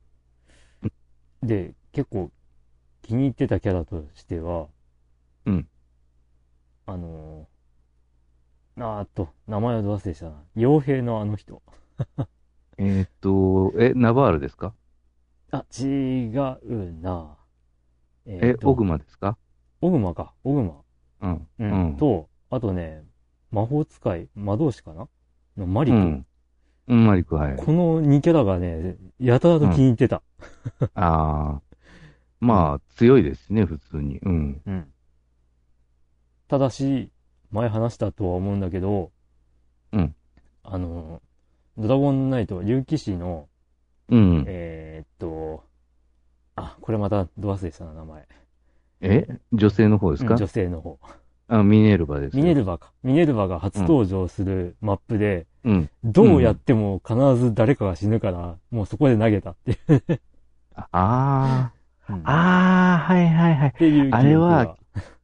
[1.42, 2.30] で、結構
[3.02, 4.68] 気に入ってたキャラとしては、
[5.46, 5.68] うん。
[6.86, 10.44] あのー、あーっと、名前をど忘れしたな。
[10.56, 11.62] 傭兵のあの人。
[12.78, 14.74] えーっと、え、ナバールですか？
[15.50, 17.36] あ、違うな。
[18.26, 19.38] ええーっ、とオグマですか？
[19.80, 20.74] オグマか、オグマ。
[21.22, 21.34] うん。
[21.34, 21.46] う。
[21.58, 21.96] うんん。
[21.96, 23.04] と、あとね、
[23.50, 25.08] 魔法使い、魔導士かな？
[25.56, 26.00] のマリ君。
[26.00, 26.26] うん。
[26.88, 27.56] うん、マリク、はい。
[27.56, 30.22] この2キャラがね、やたらと気に入ってた。
[30.94, 31.60] ああ。
[32.38, 34.18] まあ、強いですね、普通に。
[34.18, 34.62] うん。
[34.66, 34.92] うん。
[36.48, 37.10] ただし、
[37.50, 39.10] 前話したとは思うんだけど、
[39.92, 40.14] うん。
[40.62, 41.22] あの、
[41.78, 43.48] ドラゴンナイト、竜騎士の、
[44.08, 44.44] うん。
[44.46, 45.64] えーっと、
[46.54, 48.26] あ、これまたど忘れしたな、名前。
[49.02, 49.28] え？
[49.52, 50.34] 女性の方ですか？
[50.34, 50.98] うん女性の方。
[51.48, 52.36] あ、ミネルヴァです。
[52.36, 52.92] ミネルヴァか。
[53.02, 55.90] ミネルヴァが初登場するマップで、うん。
[56.02, 60.02] どうやっても必ず誰かが死ぬから、もうそこで投げたっていう。
[60.74, 61.72] ああ
[62.08, 62.20] うんー。
[62.24, 63.68] ああ、はいはいはい。
[63.68, 64.76] っていうあれは、うん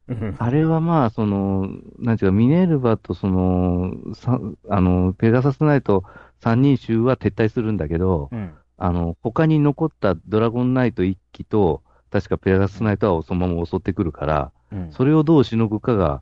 [0.37, 4.37] あれはまあ、その、なんていうか、ミネルヴァとその、さ
[4.69, 6.03] あの、ペガサスナイト
[6.43, 8.53] 三人衆は撤退するんだけど、うん。
[8.77, 11.81] あの、他に残ったドラゴンナイト一機と、
[12.11, 14.91] 確かペガサスナイトはそのまま襲ってくるから、うん。
[14.91, 16.21] それをどうしのぐかが、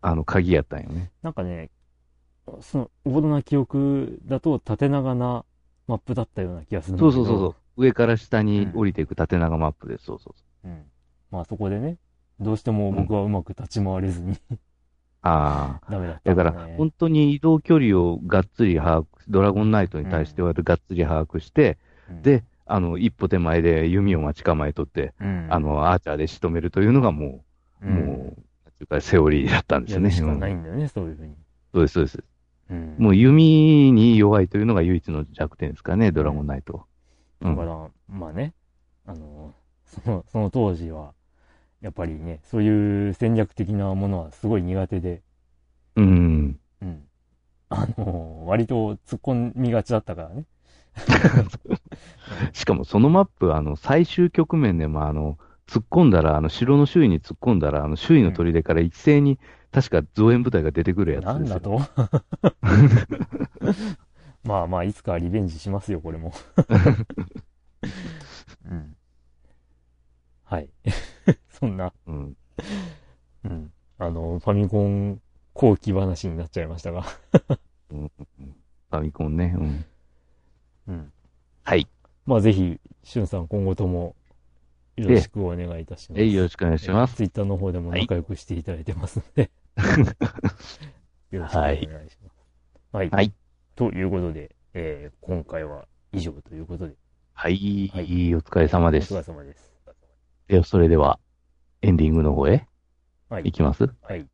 [0.00, 1.12] あの、鍵やったんよね。
[1.22, 1.70] なんかね、
[2.60, 5.44] その、おぼろな記憶だと縦長な
[5.86, 6.98] マップだったような気がする。
[6.98, 7.54] そうそうそうそう。
[7.76, 10.06] 上から下に降りていく縦長マップです。
[10.06, 10.68] そうそうそう。
[10.68, 10.84] うん。
[11.30, 11.98] まあそこでね、
[12.40, 14.38] どうしても僕はうまく立ち回れずに、
[15.22, 15.90] ああ。
[15.90, 16.70] ダメだっただかんだね。
[16.72, 27.44] ら、本当に移動距離をがっつり把握、ドラゴンナイトに対してはがっつり把握して、うん、で、あの、一歩手前で弓を待ち構えとって、うん、あの、アーチャーで仕留めるというのがも
[27.82, 28.42] う、うん、もう、
[28.86, 30.10] か、セオリーだったんですよね。
[30.10, 31.34] しかないうんんだよね、そういうふうに。
[31.72, 32.24] そうです、そうです。
[32.70, 32.96] うん。
[32.98, 36.86] もう弓に弱いというのが唯一の弱点ですかね、ドラゴンナイト。
[37.40, 38.52] うんだから、まあね、
[39.06, 39.54] あの、
[39.86, 41.14] その、その当時は、
[41.80, 45.22] やっぱりね、そういう戦略的なものはすごい苦手で、
[45.96, 46.58] うん。
[46.82, 47.02] うん。
[47.68, 50.44] あの、割と突っ込みがちだったからね。
[52.52, 59.38] しかもそのマップ、あの、最終局面でも、あの、突っ込んだら、あの、城の周囲に突っ込んだら、あの、周囲の砦から一斉に、
[59.70, 61.38] 確か増援部隊が出てくるやつですよ。
[61.38, 61.80] なんだと？
[64.42, 66.32] まあまあ、いつかはリベンジしますよ、これも。
[68.68, 68.96] うん。
[70.50, 70.68] はい。
[71.48, 72.36] そんな、うん。
[73.44, 73.72] うん。
[73.98, 75.20] あの、ファミコン
[75.54, 77.02] 後期話になっちゃいましたが。
[77.02, 79.54] ファミコンね。
[79.56, 79.84] うん。
[80.88, 81.12] うん。
[81.62, 81.86] はい。
[82.26, 84.16] まあ、ぜひ、しゅんさん今後とも
[84.96, 86.20] よろしくお願いいたします。
[86.20, 87.14] えい、よろしくお願いします。
[87.14, 89.50] ツイッターの方でも仲良くしていただいてますので、
[91.30, 92.46] よろしくお願いします。
[92.92, 93.10] はい。
[93.10, 93.32] はい。
[93.76, 96.96] ということで、えー今回は以上ということで、
[97.34, 99.16] はい、はいお疲れ様おです疲。
[99.18, 99.69] れ様です。
[100.50, 101.20] では、それでは、
[101.80, 102.66] エンディングの方へ？
[103.28, 103.54] はい行。
[103.54, 103.88] きます？
[104.02, 104.26] はい。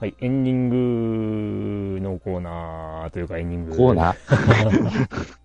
[0.00, 3.76] はい、エンディングのコーナーというかエンディング。
[3.76, 5.36] コーナー？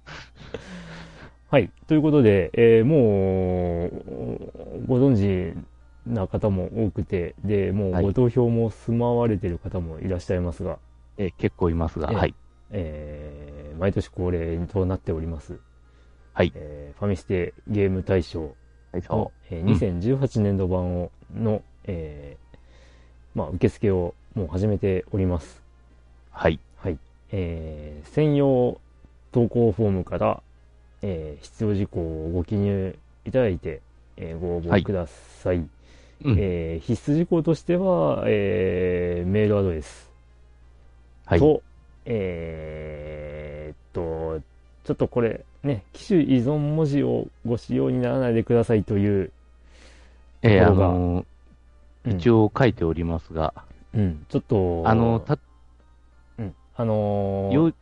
[1.56, 1.70] はい。
[1.88, 5.58] ということで、えーもう、ご存知
[6.06, 10.80] な方も多くて、で、もうはいご投票も済まわれてる方もいらっしゃいますが、
[11.18, 12.36] え結構いますが、ええはい。
[12.72, 15.58] えー毎年恒例となっております。
[16.34, 18.42] はいえーファミステゲーム大賞
[18.92, 22.58] はい、のそ、えー2018年度版をの、えー
[23.34, 25.62] まあ、受付をもう始めております。
[26.34, 26.38] う。
[26.38, 26.60] はい。
[26.76, 27.00] はい。
[27.32, 28.78] えー専用
[29.32, 30.44] 投稿フォームから、
[31.08, 33.82] えー必要事項をご記入いただいて、
[34.18, 35.58] えーご応はい募ください。
[35.58, 35.68] うん。
[36.40, 40.10] えー必須事項としては、えーメールアドレス。
[41.26, 41.40] はい。
[41.40, 41.62] と、
[42.06, 44.42] えーっと、
[44.84, 49.32] ちょっとこれね、機種依存文字をご使用にならないでくださいという、
[50.42, 51.26] えーあのー
[52.06, 52.18] うん。
[52.18, 53.54] 一応書いておりますが、
[53.96, 55.40] うん、ちょっと、あの、た、
[56.38, 57.74] うん、あのーよ、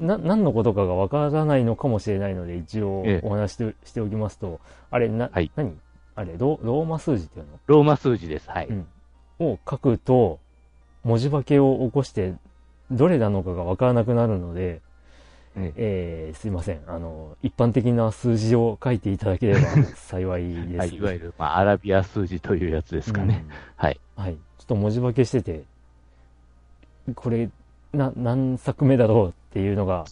[0.00, 5.78] な、何のことかがわからないのかもしれないので、一応ええお話ししてしておきますと、あれ、な、はい何？
[6.14, 7.60] あれロ、ローマ数字っていうの？
[7.66, 8.50] ローマ数字です。
[8.50, 8.66] はい。
[8.66, 8.86] うん。
[9.40, 10.40] を書くと、
[11.04, 12.34] 文字化けを起こして、
[12.90, 14.80] どれなのかがわからなくなるので、
[15.56, 16.80] えええー、すいません。
[16.86, 19.60] あの、一般的な数字を書いていただければ
[19.94, 20.78] 幸いです。
[20.78, 23.44] はい、いわゆる、まあ、アラビア数字というやつですかね。
[23.76, 24.00] はい。
[24.16, 24.24] うん。
[24.24, 24.34] はい。
[24.34, 25.64] ちょっと文字化けしてて、
[27.14, 27.48] これ、
[27.92, 30.04] な、何作目だろうっていうのが。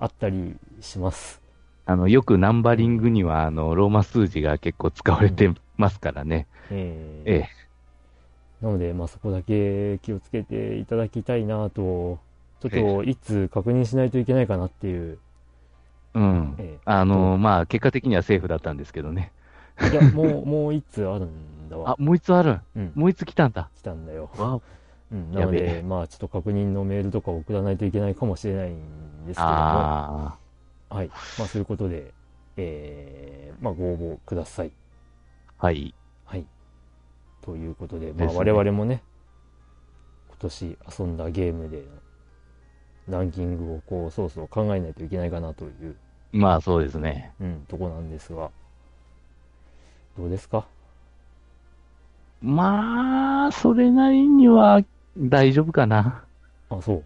[0.00, 1.40] あったりします。
[1.86, 6.48] あの、よくナンバリングには、あの、ローマ数字が結構使われてますからね。
[6.72, 7.48] えーええ。
[8.64, 12.18] なので、まあ、そこだけ気をつけていただきたいなと、
[12.60, 15.18] ちょっえと、いつ確認しないといけないかなっていう。
[16.14, 16.54] うん。
[16.58, 19.30] えあの、まあ、結果的にはセーフだったんですけどね。
[19.80, 22.58] えいや、もう、もう一通あるんだわあ。、もう一つある。
[22.76, 22.92] うん。
[22.96, 23.68] もう一つ来たんだ。
[23.76, 24.28] 来たんだよ。
[24.36, 24.60] わ
[25.12, 25.32] うん。
[25.32, 29.52] なので、えまあ、ちょっと確認のメールとかを送らないといけないかもしれないんですけども。
[29.54, 30.36] あ
[30.90, 31.08] はい。
[31.08, 32.12] まあ、そういうことで、
[32.56, 34.72] えー、まあ、ご応募ください。
[35.58, 35.94] あ、はい。
[36.24, 36.44] はい。
[37.42, 39.02] ということで、まあ、我々もね、
[40.28, 41.84] 今年遊んだゲームで
[43.08, 45.96] のランキングをこう、そうそう考えないといけないかなという、
[46.32, 47.32] まあ、そうですね。
[47.40, 48.50] うん、とこなんですが、
[50.16, 50.66] どうですか？
[52.42, 54.82] まあ、それなりには
[55.18, 56.24] 大丈夫かな？
[56.70, 57.04] あ、そう。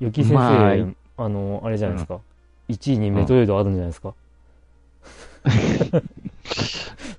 [0.00, 2.20] ゆき先生、まああ、の、あれじゃないですか。
[2.68, 4.14] 1位にメトロイドあるんじゃないですか、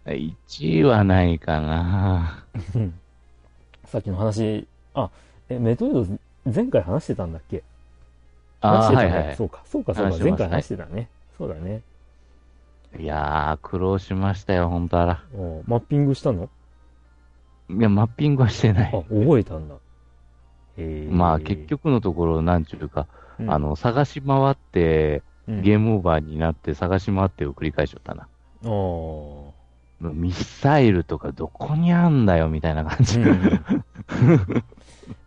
[0.05, 2.43] 1位はないかな。
[2.75, 2.93] う ん
[3.85, 5.09] さっきの話、あ、
[5.49, 7.63] え、メトロイド前回話してたんだっけ？
[8.61, 11.07] 話してたねはいはいそうか、そうか、そうか、前回話してたね。
[11.37, 11.81] そうだね。
[12.99, 15.23] いやー、苦労しましたよ、本当あら。
[15.35, 16.49] おマッピングしたの？
[17.79, 18.91] いや、マッピングはしてなあ、い。
[18.91, 19.75] 覚えたんだ。
[20.77, 23.07] へーまあ、結、局のところ、なんちゅうか、
[23.39, 28.27] うんあ、の、探し回って、うんゲームオーバーになって探し回ってを繰り返しちゃったな。
[28.63, 29.51] あー
[30.01, 33.19] ミサイルとかどこにあんだよ、みたいな感じ。
[33.19, 33.63] うん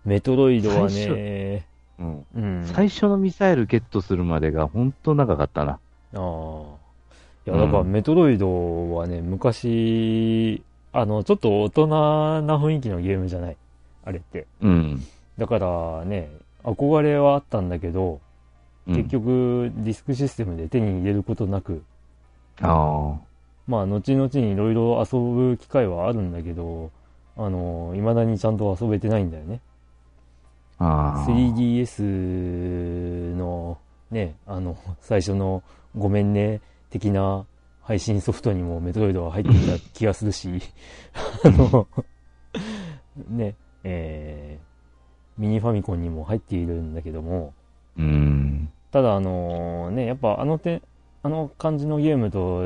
[0.06, 1.66] メトロイドはね、
[1.98, 2.64] うんうん。
[2.64, 5.72] 最初のミサイルゲットするまでが本当長かったな。
[5.72, 5.78] あ
[6.14, 6.18] あ。
[7.46, 10.62] いや、だからうんメトロイドはね、昔、
[10.98, 13.56] あの、ちょっと大人な雰囲気のゲームじゃない。
[14.02, 14.46] あれって。
[14.62, 15.04] うん。
[15.36, 16.30] だからね、
[16.64, 18.20] 憧れはあったんだけど、
[18.88, 21.82] うん結局、ディスクシステムで手に入れることなく、
[22.62, 23.16] あ
[23.66, 26.92] まあ、後々にいろいろ遊ぶ機会はあるんだけど、
[27.36, 29.60] あの、未だにちゃんと遊べてないんだよね。
[30.78, 30.86] あ。
[30.86, 31.26] ああ。
[31.26, 33.76] 3DS の
[34.12, 35.64] ね、あの、最初の
[35.98, 37.44] ごめんね的な
[37.86, 40.60] 配信ソフトにもメトロイドは入っていた気がするし、
[41.44, 41.86] あの、
[43.28, 47.54] ね、えー、ミニファミコンにも入っているんだけども、
[47.96, 48.72] うん。
[48.90, 50.82] ただあのね、やっぱあの手、
[51.22, 52.60] あの感じのゲームと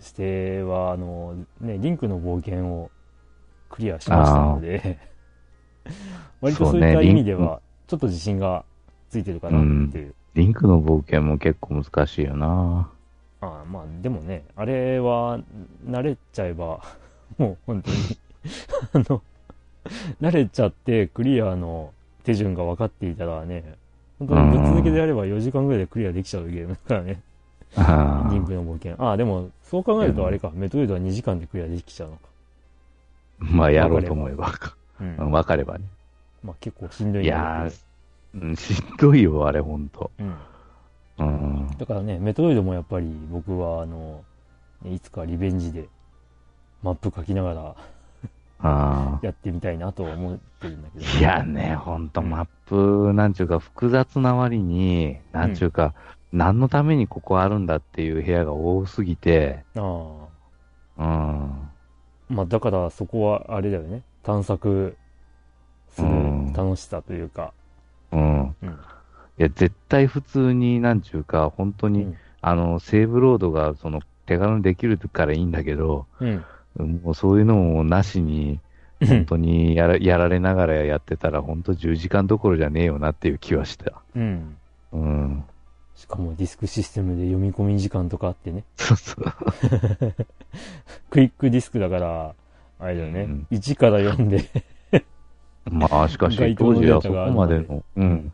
[0.00, 2.92] しては、あの、ね、リンクの冒険を
[3.68, 5.00] クリアしましたので、
[6.40, 8.64] 割とそういった意味では、ちょっと自信が
[9.10, 10.14] ついてるかなっていう。
[10.34, 12.88] リンクの冒険も結構難しいよな。
[13.40, 15.38] ああまあ、でもね、あれは、
[15.86, 16.80] 慣れちゃえば、
[17.38, 17.96] もう本当に、
[18.94, 19.22] あの、
[20.20, 21.92] 慣れちゃってクリアの
[22.24, 23.76] 手順が分かっていたらね、
[24.18, 27.20] 本当にぶっ続けでやれば4時間ぐらいでクリアできちゃうゲームだからね。
[27.76, 28.94] あリンクの冒険。
[28.98, 32.22] ああ、でも、そう考えるとあれか、メトロイドは2時間でクリアできちゃうのか。
[33.40, 33.44] あ。
[33.44, 34.52] まあ、やろうと思えば。
[35.00, 35.16] うん。
[35.16, 35.84] うんわかればね。
[36.42, 37.70] まあ結構しんどいんいだや
[38.32, 40.10] けー、うんしんどいよ、あれ、ほんと。
[40.18, 40.24] ど。
[40.24, 40.34] うん。
[41.18, 41.68] うん。
[41.78, 44.24] だからね、メトロイドもやっぱり僕は、あの、
[44.84, 45.88] いつかリベンジで
[46.82, 47.74] マップ書きながら
[48.60, 51.18] あ やってみたいなとは思ってるんだけど、あ。
[51.18, 55.94] いやね、ほんと、うんマップ、なんちゅうか、複雑な割に、なんちゅうか、
[56.32, 60.28] 何のためにここあるんだっていう部屋が多すぎて、あうん。
[60.98, 61.70] あ。
[62.28, 64.02] まあだからそこはあれだよね。
[64.22, 64.96] 探索
[65.88, 67.54] するうん楽しさというか。
[68.12, 68.42] うん。
[68.42, 68.78] うん。
[69.38, 76.44] いや、絶対普通に、なんちゅうか、本当に、うんあの、セーブロードが、その、手軽にできるからいいんだけど、うん。
[77.02, 78.60] もうそういうのもなしに、
[79.04, 83.92] 本当にやらやられながらやってたら、本当10時間どころじゃねえよなっていう気はした。
[84.14, 84.56] うん。
[84.92, 85.44] うん。
[85.96, 88.64] しかもディスクシステムで読み込み時間とかあってね。
[88.76, 89.24] そうそう。
[91.10, 92.34] クイックディスクだから、
[92.78, 93.22] あれだよね。
[93.22, 94.44] うん1から読んで、
[95.64, 98.32] まあ、しかし該、当時はそこまでの、うん。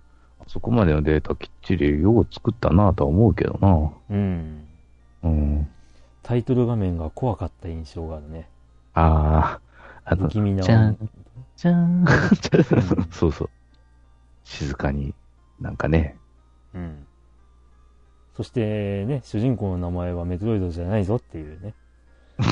[0.55, 3.93] あそこまでのデータきっちりよう作ったなとは思うけどな。
[4.11, 4.65] うん。
[5.25, 5.69] うん。
[6.23, 8.49] タイトル画面が怖かった印象があるね。
[8.95, 9.59] あ
[10.05, 10.63] あ、あの、不気味な。
[10.63, 11.11] じゃん、
[11.57, 12.05] じゃーん。
[13.11, 13.51] そうそう。
[14.45, 15.13] 静かに、
[15.61, 16.17] なんかね。
[16.73, 17.07] うん。
[18.37, 21.75] そしてね、主人公の名前はメトロイドじゃないぞっていうね。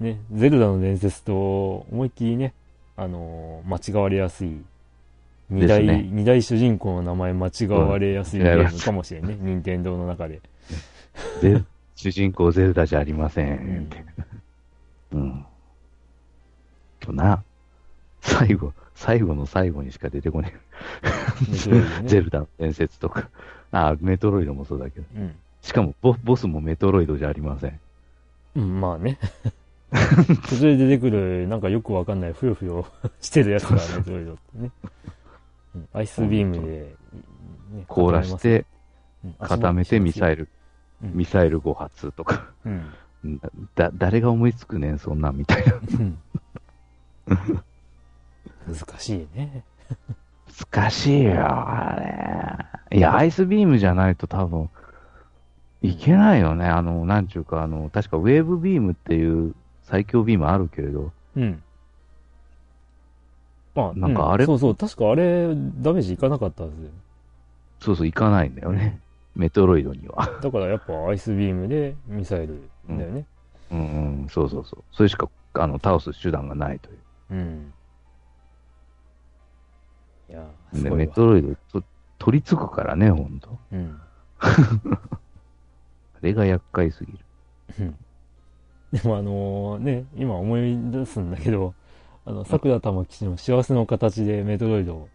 [0.00, 2.54] ね、ゼルダの伝説と思いっきりね、
[2.96, 4.64] あのー間違われやすい
[5.52, 9.36] 二大、二大主人公の名前間違われやすいゲームかもしれんね。
[9.40, 10.40] 任天堂の中で。
[11.42, 11.62] ゼ
[11.94, 13.88] 主人公ゼルダじゃありませうんん。
[15.12, 15.46] うん。
[17.00, 17.44] とな、
[18.22, 20.54] 最後、最後の最後にしか出てこね
[21.02, 21.70] え。
[21.70, 22.08] ね。
[22.08, 23.28] ゼルダの伝説とか。
[23.72, 25.06] あ、メトロイドもそうだけど。
[25.16, 25.34] うん。
[25.60, 27.78] しかもボ、ボスもメトロイドじゃありません。
[28.56, 29.18] うん、まあね。
[30.48, 32.86] 途中で出てくる、なんかよくわかんない、ふよふよ
[33.20, 34.70] してるやつがメトロイドってね。
[35.74, 36.96] うんアイスビームで、
[37.72, 38.66] ね凍らして、
[39.24, 40.48] うん固めてミサイル、
[41.02, 42.46] うんミサイル5発とか。
[42.64, 42.92] うん。
[43.76, 45.74] だ、誰が思いつくねん、そんなんみたいな。
[45.74, 46.18] うん
[48.66, 49.64] 難しいね。
[50.72, 51.96] 難しいよ、あ
[52.90, 52.98] れ。
[52.98, 54.70] いや、アイスビームじゃないと多分、
[55.82, 56.66] いけないよね。
[56.66, 61.62] あの、なんちゅうか、あの、確かウェーブビームっていう最強ビームあるけれど、うん。
[63.74, 64.44] まあ、なんかあれ？
[64.44, 66.90] うそうそう、確かあれ、ダメージいかなかったはずよ。
[67.80, 69.00] そうそう、いかないんだよね。
[69.34, 70.38] メトロイドには。
[70.42, 73.26] だからやっぱアイスビームでミサイルだよね。
[73.70, 74.84] うんうん、そうそうそう。
[74.92, 76.98] それしか、あの、倒す手段がないという。
[77.30, 77.72] うん。
[80.28, 81.06] いやー、すでごいわ。
[81.06, 81.86] メトロイドと、
[82.18, 83.58] 取り付くからね、ほんと。
[83.72, 83.98] うん。
[84.38, 84.48] あ
[86.20, 87.18] れが厄介すぎる。
[87.80, 87.96] うん
[88.92, 91.74] でもあのね、今思い出すんだけど、
[92.24, 95.08] あの、桜玉吉の幸せの形でメトロイド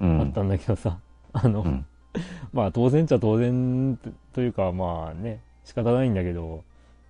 [0.00, 0.20] うん。
[0.20, 0.98] あったんだけどさ、
[1.32, 1.86] あの、うん
[2.54, 3.98] まあ当然っちゃ当然
[4.32, 6.64] というかまあね、仕方ないんだけど、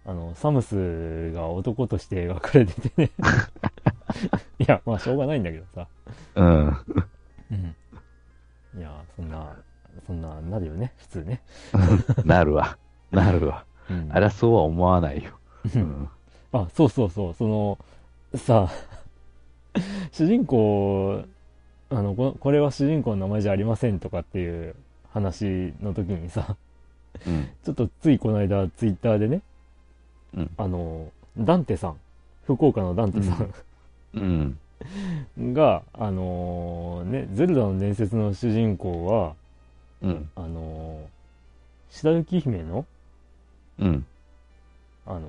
[0.04, 3.10] あの、サムスが男として描かれててね。
[4.58, 5.86] いや、まあしょうがないんだけどさ。
[6.34, 6.66] うん。
[6.66, 7.76] うん。
[8.78, 9.56] いや、そんな、
[10.06, 11.40] そんな、なるよね、普通ね。
[12.24, 12.76] なるわ。
[13.12, 13.64] なるわ。
[13.88, 15.30] うんあら、そうは思わないよ。
[15.76, 16.08] ううんん。
[16.52, 17.78] あ、そうそうそう、その、
[18.34, 18.70] さ、
[20.12, 21.24] 主人公、
[21.90, 24.74] あのこ、これは主人公の名前じゃありませんとかっていう
[25.12, 26.56] 話の時にさ、
[27.26, 27.48] うん。
[27.64, 29.42] ちょっとついこの間ツイッターでね、
[30.34, 31.96] うんあの、ダンテさん、
[32.44, 33.36] 福岡のダンテさ
[34.14, 34.58] うん。
[35.40, 39.34] んが、あのね、ゼルダの伝説の主人公は、
[40.02, 40.28] うん。
[40.34, 41.08] あの
[41.90, 42.84] 白雪姫の、
[43.78, 44.06] うん。
[45.06, 45.28] あの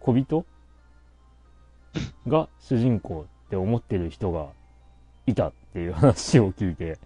[0.00, 0.44] 小人
[2.26, 4.48] が主人公って思ってる人が
[5.26, 6.98] いたっていう話を聞いて、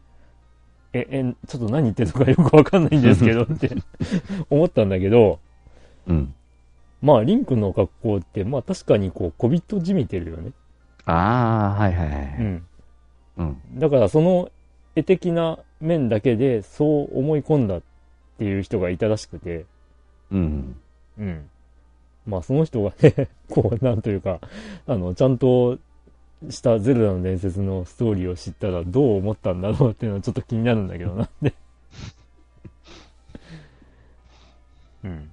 [0.93, 3.70] え、え、ちょっと何言ってるのかよくわかんないんですけどって
[4.51, 5.39] 思ったんだけど、
[6.07, 6.34] うん。
[7.03, 10.53] まあ、リンクの格好って、まあ確かにこう、小人じみてるよね。
[11.05, 12.36] ああ、はいはいはい。
[12.39, 12.66] うん。
[13.36, 13.57] うん。
[13.76, 14.51] だからその
[14.97, 17.82] 絵的な面だけでそう思い込んだっ
[18.39, 19.64] ていう人がいたらしくて、
[20.30, 20.76] うん。
[21.18, 21.51] うん。
[22.29, 24.39] まあその人がね、 こう、なんというか、
[24.87, 25.79] あの、ちゃんと
[26.51, 31.55] したゼルダの伝説のストーリーを知ったらどう思ったんだろうっていうのはちょっと気になるんだけどなって。
[35.05, 35.31] うん。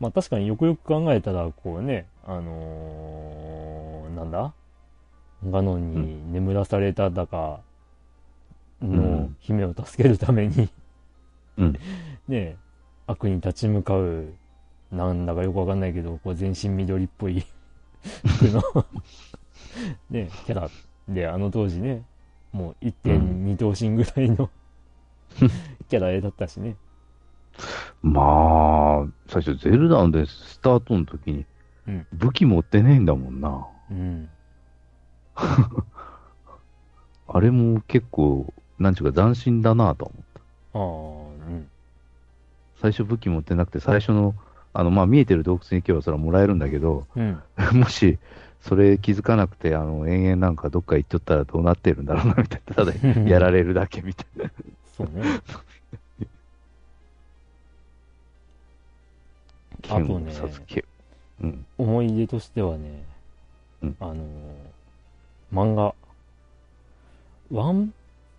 [0.00, 4.52] まあ確かによくよく考えたら、こうね、あのーなんだ？
[5.50, 7.60] ガノンに眠らされただか
[8.80, 10.70] の姫を助けるために、
[11.58, 11.78] うん。
[12.28, 12.56] ね、
[13.06, 14.34] 悪に立ち向かう、
[14.90, 17.44] なんだかよくわかんないけど、こう全身緑っぽい
[18.26, 18.86] 服の
[20.10, 20.70] ね、キャラ
[21.08, 22.04] で、あの当時ね、
[22.52, 24.50] もう1.2頭身ぐらいの
[25.88, 26.76] キャラ絵だったしね。
[28.02, 31.46] まあ、最初ゼルダでスタートの時に
[31.86, 33.66] うん、武器持ってねえんだもんな。
[33.90, 34.30] うん。
[37.26, 40.78] あれも結構、なんちゅうか斬新だなと思った。
[40.78, 40.88] ああ、う
[41.22, 41.23] ん。
[42.84, 44.34] 最初武器持ってなくて、最初の、
[44.74, 47.40] あの、まあ見えてる洞窟に行けばそれはもらえるんだけど、うん。
[47.72, 48.18] もし、
[48.60, 52.74] それ気づかなくて、あの、延々なんかどっか行っちゃったらどうなってるんだろうな、みたいな。
[52.74, 52.92] ただ、
[53.26, 54.50] やられるだけみたいな。
[54.98, 55.22] そうね。
[59.88, 60.32] あとね
[61.42, 61.66] うん。
[61.78, 63.02] 思い出としてはね、
[63.82, 64.18] うんあのー
[65.54, 65.94] 漫画、
[67.50, 67.94] ワン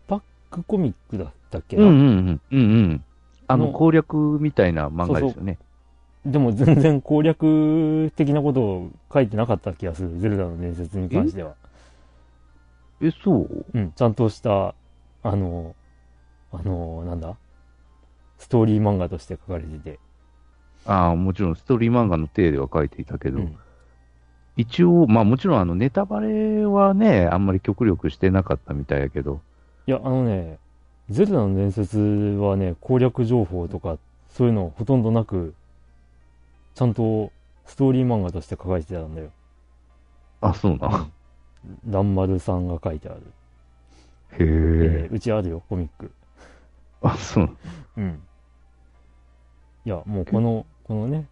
[0.08, 0.22] パッ
[0.52, 2.42] クコミックだったっけな、うんうんうん。
[2.52, 2.62] うんう
[2.94, 3.06] ん。
[3.48, 5.58] あの、の攻略みたいな漫画ですよね。
[6.26, 10.18] でも全然攻略的なことを書いてなかった気がする。
[10.18, 11.54] ゼルダの伝説に関しては。
[13.02, 13.66] え、そう？
[13.74, 14.74] うん、ちゃんとした、
[15.22, 15.76] あの、
[16.52, 17.36] あの、なんだ？
[18.40, 20.00] ストーリー漫画として書かれてて。
[20.88, 23.56] ああ、もちろんストーリー漫画の体では書いていたけど、うん。
[24.58, 29.42] 一応、まあもちろんあのネタバレはね、あんまり極力してなかったみたいやけど、
[29.86, 30.58] いや、あのね、
[31.10, 33.98] ゼルダの伝説はね、攻略情報とか、
[34.30, 35.54] そういうのほとんどなく、
[36.74, 37.32] ちゃんと
[37.66, 39.30] ストーリー漫画として書かれてたんだよ。
[40.42, 41.08] あ、そうな。
[41.90, 43.20] ランマルさんが書いてある。
[44.32, 45.06] へえ。
[45.06, 46.12] えーうちあるよ、コミック。
[47.02, 47.50] あ、そう。
[47.98, 48.20] うん。
[49.86, 51.28] いや、もうこの、このね、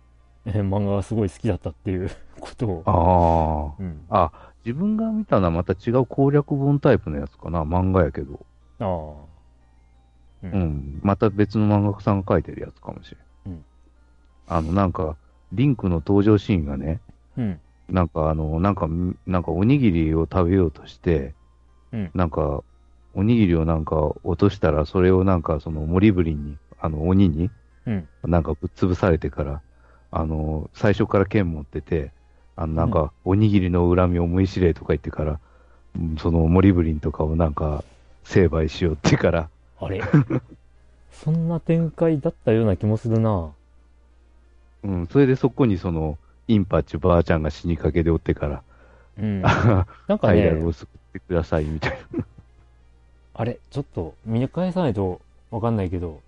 [0.45, 2.09] えー漫画がすごい好きだったっていう
[2.39, 3.75] ことを。
[3.79, 4.05] あうん。
[4.09, 4.31] あ。
[4.33, 7.63] あ、自分が見たのはまた違う攻略本タイプのやつかな。
[7.63, 8.39] 漫画やけど。
[8.79, 9.32] ああ。
[10.43, 10.99] ううん。
[11.01, 13.11] また別の漫画家さんが書いてるやつかもし
[13.45, 13.55] れん。
[13.55, 13.65] うん
[14.47, 15.15] あの、なんか、
[15.53, 16.99] リンクの登場シーンがね、
[17.37, 17.59] うん。
[17.89, 18.87] なんかあの、なんか、
[19.25, 21.33] なんかおにぎりを食べようとして、
[21.91, 22.63] うんなんか、
[23.13, 27.49] おにぎりをなんか落としたら、それをなんかその森ぶりに、あの、鬼に、
[27.85, 28.07] うん。
[28.23, 29.61] なんかぶっ潰されてから、
[30.11, 32.11] あの、最初から剣持ってて、
[32.55, 35.39] あの、なんか、おにぎりの恨みを思い知れとか言ってから、
[35.95, 37.83] うんその森ぶりんとかをなんか、
[38.23, 39.49] 成敗しようってから、
[39.85, 40.01] あれ？
[41.11, 43.51] そんな展開だったような気もするな。
[44.83, 46.17] うん、それでそこにその、
[46.47, 48.63] インパッチばあちゃんが死にかけでおってから、
[49.17, 49.41] うん。
[49.41, 52.25] ハ なんかねイラル、を救ってくださいみたいな。
[53.35, 53.59] あれ？
[53.69, 55.21] ちょっと見返さないと
[55.51, 56.21] わかんないけど、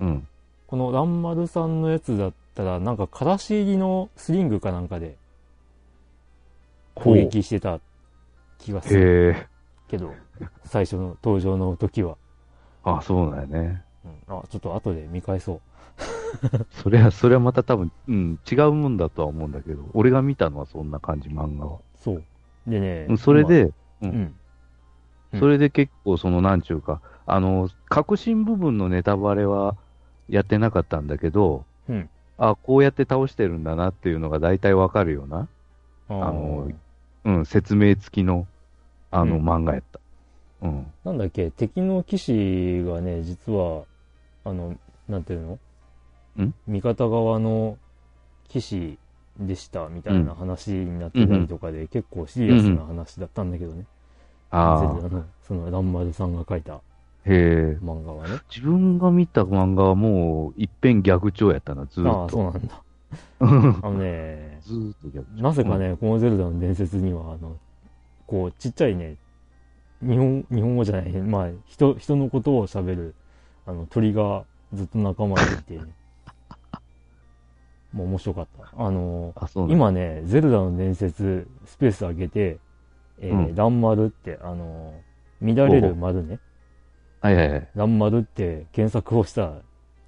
[0.00, 0.26] うん。
[0.66, 5.16] このランマルさんのやつだったら、なんか、からし入りのスリングかなんかで
[6.94, 7.80] 攻撃してた
[8.58, 9.48] 気がする。
[9.88, 10.14] けど、
[10.64, 12.16] 最初の登場の時は。
[12.84, 13.82] あ、そうだよね。
[14.04, 15.60] うん、あ、ちょっと後で見返そう。
[16.70, 21.78] それは、それはまた多分、うん、違うもんだとは思うんだけど、俺が見たのはそんな感じ、漫画は。
[21.96, 22.22] そう。
[22.66, 24.16] でねうん、それ、で、今うん。
[24.16, 24.34] うん
[25.38, 29.76] それで結構、その、なんちゅうか、あの、革新部分のネタバレは
[30.28, 35.46] やってなかったんだけど、うんあ、こうやって倒してるんだなっていうのが大体わかるような、
[36.08, 36.74] ああのー
[37.24, 38.46] うん、説明付きの、
[39.10, 39.99] あの、うん漫画やった。
[40.62, 40.86] うん。
[41.04, 43.84] なんだっけ、敵の騎士がね、実は、
[44.44, 44.76] あの、
[45.08, 45.58] なんていう
[46.38, 46.44] の？
[46.44, 46.54] ん？
[46.68, 47.76] 味方側の
[48.48, 48.98] 騎士
[49.38, 53.86] でしたみたいな話になってたりとかで、結構シリアスな話だったんだけどね。
[54.50, 56.80] ああ、ゼルダの、その、ランマルさんが書いた。
[57.82, 58.38] 漫画はね。
[58.48, 62.36] 自分が見た漫画はもう、一遍逆調やったな、ずーああ、っと。
[62.36, 62.82] そうなんだ。
[63.40, 63.44] あ
[63.90, 65.42] のね、ずーっと逆調。
[65.42, 67.56] なぜかね、このゼルダの伝説には、あの、
[68.26, 69.16] こう、ちっちゃいね、
[70.02, 73.14] 日本、日本語じゃない、まあ、人、人のことを喋る、
[73.66, 75.84] あの、鳥がずっと仲間にいて、ね、
[77.92, 78.72] もう面白かった。
[78.76, 79.34] あの、
[79.68, 82.58] 今ね、ゼルダの伝説、スペース上げて、
[83.22, 84.94] えーうんランマルって、あの、
[85.42, 86.38] 乱れる丸ね、
[87.20, 87.68] はいはいはい。
[87.74, 89.52] ランマルって検索をしたら、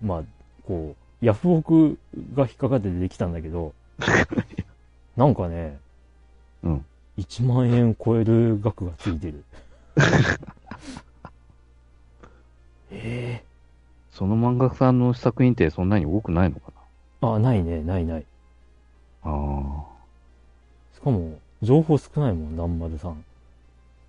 [0.01, 0.23] まあ、
[0.65, 1.99] こう、ヤフオク
[2.35, 3.75] が引っかかって出てきたんだけど、
[5.17, 5.79] なんかね、
[6.63, 6.85] うん。
[7.19, 9.45] 1万円超える額がついてる。
[12.91, 13.43] え
[14.13, 16.73] その漫画家さんの作品ってそんなに多くないのか
[17.23, 18.25] えあ、ないね、ないない。
[19.25, 19.85] なあ
[20.95, 23.25] しかも、情報少ないもん、ランマルさん。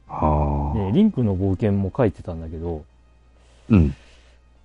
[0.08, 0.16] あ。
[0.16, 0.74] ああ。
[0.76, 2.84] ね、リンクの冒険も書いてたんだけど、
[3.70, 3.96] うん。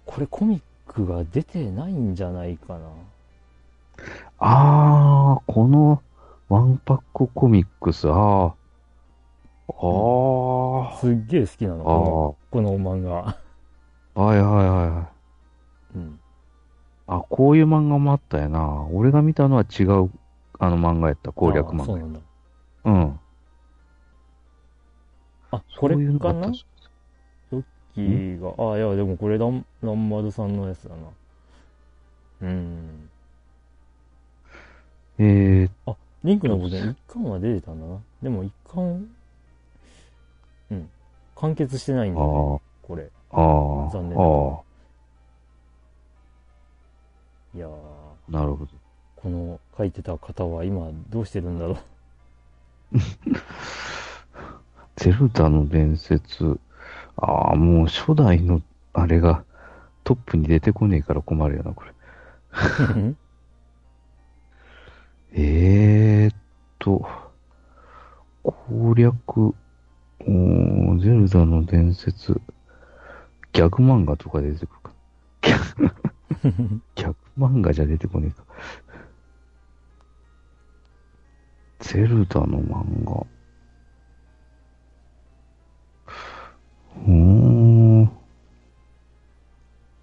[0.07, 2.89] これコミックが出てないんじゃないかな。
[4.39, 6.03] ああ、この
[6.49, 8.55] ワンパックコミックス、ああ。
[9.69, 10.99] ああ。
[10.99, 13.37] すっげえ好きなの、あこのこの漫画。
[14.15, 14.21] あ。
[14.21, 15.11] はいはいはいは
[15.95, 15.99] い。
[15.99, 16.21] うん。
[17.07, 18.87] あ、こういう漫画もあったよな。
[18.93, 20.11] 俺が見たのは違う、
[20.59, 22.21] あの漫画やった、攻略漫画あそうなんだ。
[22.85, 23.21] うん。
[25.51, 26.49] あ、これかな？
[26.49, 26.59] あった
[27.51, 27.65] そう
[27.95, 30.97] キーが、あ、いや、でもこれラン、ランマルさんのやつだな。
[32.43, 33.11] うん。
[35.21, 37.99] えー、リンクの冒険、一巻は出てたんだな。
[38.23, 39.09] でも一巻、
[40.71, 40.91] うん。
[41.37, 43.11] 完結してないんだよね、あこれ。
[43.31, 44.61] あ、ああ、残念ながらあ
[47.55, 48.71] いやー、あ、なるほど。
[49.17, 51.73] この書いてた方は今どうしてるんだろ
[52.93, 52.99] う。
[54.97, 56.59] ゼルダの伝説。
[57.17, 58.63] ああ、もう初代の
[58.93, 59.45] あれが
[60.05, 61.93] トップに出てこねえから困るよな、これ。
[65.33, 66.37] えーっ
[66.79, 67.07] と、
[68.43, 69.55] 攻略、
[70.21, 72.41] おーゼルダの伝説、
[73.53, 74.93] ギャグ漫画とか出てくるか。
[76.97, 78.45] ギャグ漫画じゃ出てこねえか。
[81.81, 83.27] ゼルダの漫画。
[87.07, 88.05] うーん。
[88.05, 88.09] あ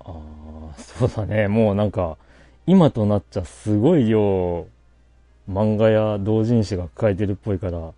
[0.05, 1.47] あ、そうだね。
[1.47, 2.17] もうなんか、
[2.65, 4.67] 今となっちゃすごい量、
[5.49, 7.93] 漫画や同人誌が書いてるっぽいから、うん。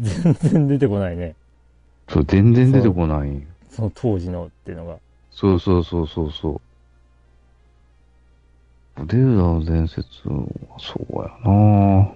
[0.00, 1.34] 全然出てこないね。
[2.08, 3.46] そう、全然出てこない。
[3.70, 4.98] その当時のっていうのが。
[5.30, 6.60] そうそうそうそうそう。
[9.06, 10.34] ゼルダの伝説は
[10.78, 12.12] そうやな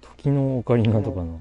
[0.00, 1.40] 時のオカリナとかの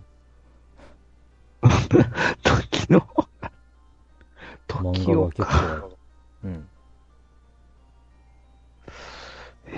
[2.43, 3.01] 時の、
[4.67, 5.97] 漫時を画が結構。
[6.43, 6.67] うん。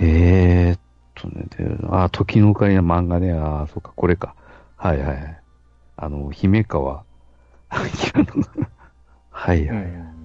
[0.00, 4.34] えーっとね、であ、時のオカリナ漫画ね、ああ、そっか、これか。
[4.76, 5.40] はいはいはい。
[5.96, 7.04] あの、姫川
[7.68, 7.90] はい
[9.30, 9.62] はい。
[9.62, 10.18] うん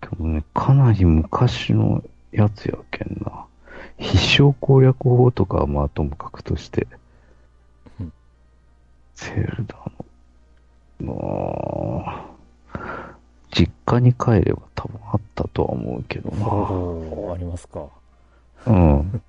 [0.00, 2.02] でもね、かなり昔の
[2.32, 3.44] やつやけんな。
[3.98, 6.86] 必勝攻略法とかはまあともかくとして
[8.00, 8.12] うん。
[9.14, 9.76] ゼルダ
[11.00, 12.26] の、ま
[12.74, 13.10] あ、
[13.52, 17.34] 実家に帰れば多分あったとは思うけどな。
[17.34, 17.88] ありますか。
[18.66, 19.22] うん。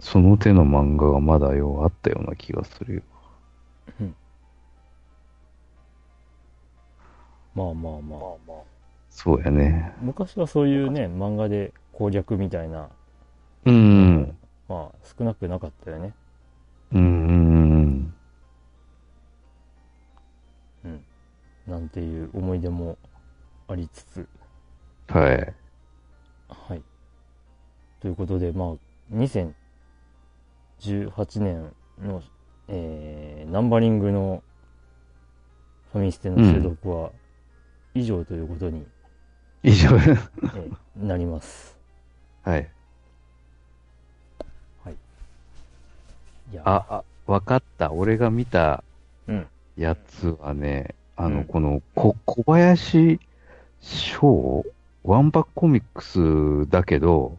[0.00, 3.02] その手の漫画がまだようあったような気がするよ。
[7.54, 8.20] まあまあまあ。
[9.10, 9.94] そうやね。
[10.02, 12.88] 昔はそういうね、漫画で攻略みたいな、
[13.64, 14.36] うん。
[14.68, 16.12] まあ少なくなかったよね。
[16.92, 18.14] うんうん
[20.84, 21.04] うん。
[21.66, 22.98] なんていう思い出も
[23.68, 24.28] ありつつ、
[25.10, 25.20] うん。
[25.20, 25.54] はい。
[26.48, 26.82] はい。
[28.04, 29.54] ということで、まあ、2018
[31.40, 32.22] 年の、
[32.68, 34.42] えー、ナンバリングの
[35.90, 37.12] ファミステの収録は
[37.94, 38.86] 以上ということに、
[39.62, 39.96] 以上。
[39.96, 41.78] えーなります。
[42.42, 42.68] はい。
[46.52, 47.90] いや、あ、あ、わかった。
[47.90, 48.84] 俺が見た
[49.26, 49.46] うん。
[49.78, 53.18] やつはね、あの、うんこの、こ、小林
[53.80, 54.62] 翔？
[55.04, 57.38] ワンバックコミックスだけど、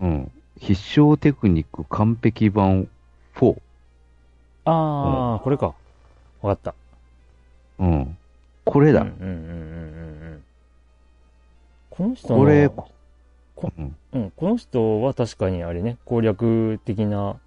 [0.00, 0.32] うん。
[0.58, 2.88] 必勝テクニック完璧版
[3.34, 3.56] 4。
[4.66, 5.74] ああ、これか。
[6.42, 6.74] わかった。
[7.78, 8.18] うん。
[8.64, 9.02] これだ。
[9.02, 10.44] うんうんうんうんうんうん。
[11.90, 12.88] この人のこれ、こ
[13.76, 13.96] うん。
[14.12, 17.40] うん、この人は確かにあれね、攻略的な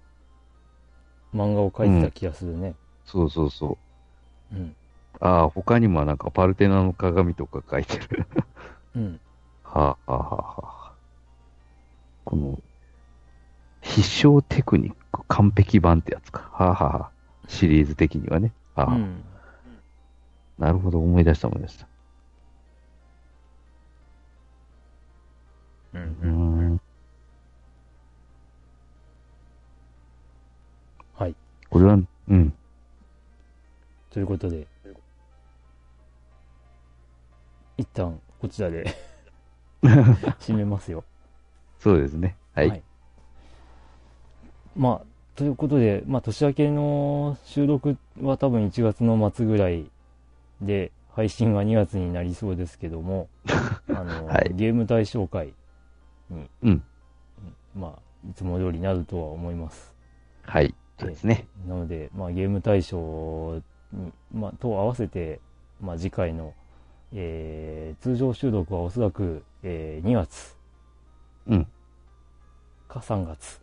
[1.34, 2.74] 漫画を描いてた気がするね。
[3.04, 3.78] そうそうそ
[4.52, 4.56] う。
[4.56, 4.76] うん。
[5.20, 8.26] ああ、他にもなんかパルテナの鏡とか書いてる。
[8.96, 9.20] うん。
[9.64, 10.87] はあ、はあはあはあ、
[12.28, 12.62] この、
[13.80, 16.50] 必勝テクニック完璧版ってやつか。
[16.52, 17.10] はあ、はあはあ、
[17.48, 18.52] シリーズ的にはね。
[18.74, 19.24] はあ、うん。
[20.58, 21.88] なるほど、思い出した思い出した。
[25.94, 26.28] うんうー
[26.74, 26.80] ん。
[31.14, 31.34] はい。
[31.70, 32.52] これは、うん。
[34.10, 34.66] ということで、
[37.78, 38.84] 一旦こちらで
[39.82, 41.04] 締めますよ。
[41.80, 42.36] そうですね。
[42.54, 42.82] はい。
[44.76, 45.06] まあ、
[45.36, 49.86] ということで、まあ、年明けの収録は多分1月の末ぐらい
[50.60, 53.28] で、配信は2月になりそうですけども、
[53.88, 55.52] あの、はいゲーム大賞会
[56.30, 56.82] に、うん。
[57.74, 59.94] まあ、いつも通りなるとは思います。
[60.42, 60.74] はい。
[60.98, 61.46] そうですね。
[61.66, 63.62] なので、まあ、ゲーム大賞
[63.92, 65.40] に、まあ、と合わせて、
[65.80, 66.54] まあ、次回の、
[67.12, 70.57] えー、通常収録はおそらく、えー、2月
[71.48, 71.66] うん。
[72.88, 73.60] か3月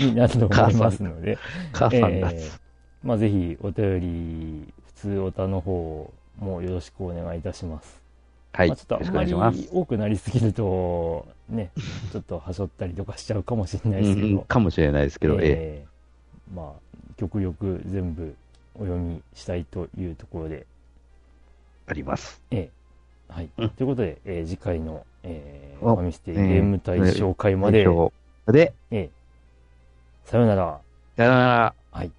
[0.00, 1.38] になると思いますので、
[1.72, 2.60] 母さんが、えー
[3.02, 8.00] まあ、ぜひお便り、普通おたの方もよろしくお願いいたします。
[8.52, 8.68] はい。
[8.68, 9.74] まあ、ちょっとよろしくおあんま願いします。
[9.74, 11.70] り多くなりすぎると、ね、
[12.12, 15.40] ちょっとはしょったりとかしちゃうかもしれないうんですけど、うん、かもしれないですけど、ええ。
[15.44, 18.34] えーまあ、極力全部
[18.74, 20.66] お読みしたいというところで、
[21.86, 22.42] あります。
[22.50, 22.85] えー
[23.28, 23.48] はい。
[23.58, 27.84] うんということで、えー次回の、えーおファミステえーゲーム大賞会まで、
[28.46, 30.80] で、えーさようなら。
[31.16, 31.74] さよなら。
[31.92, 32.10] はい。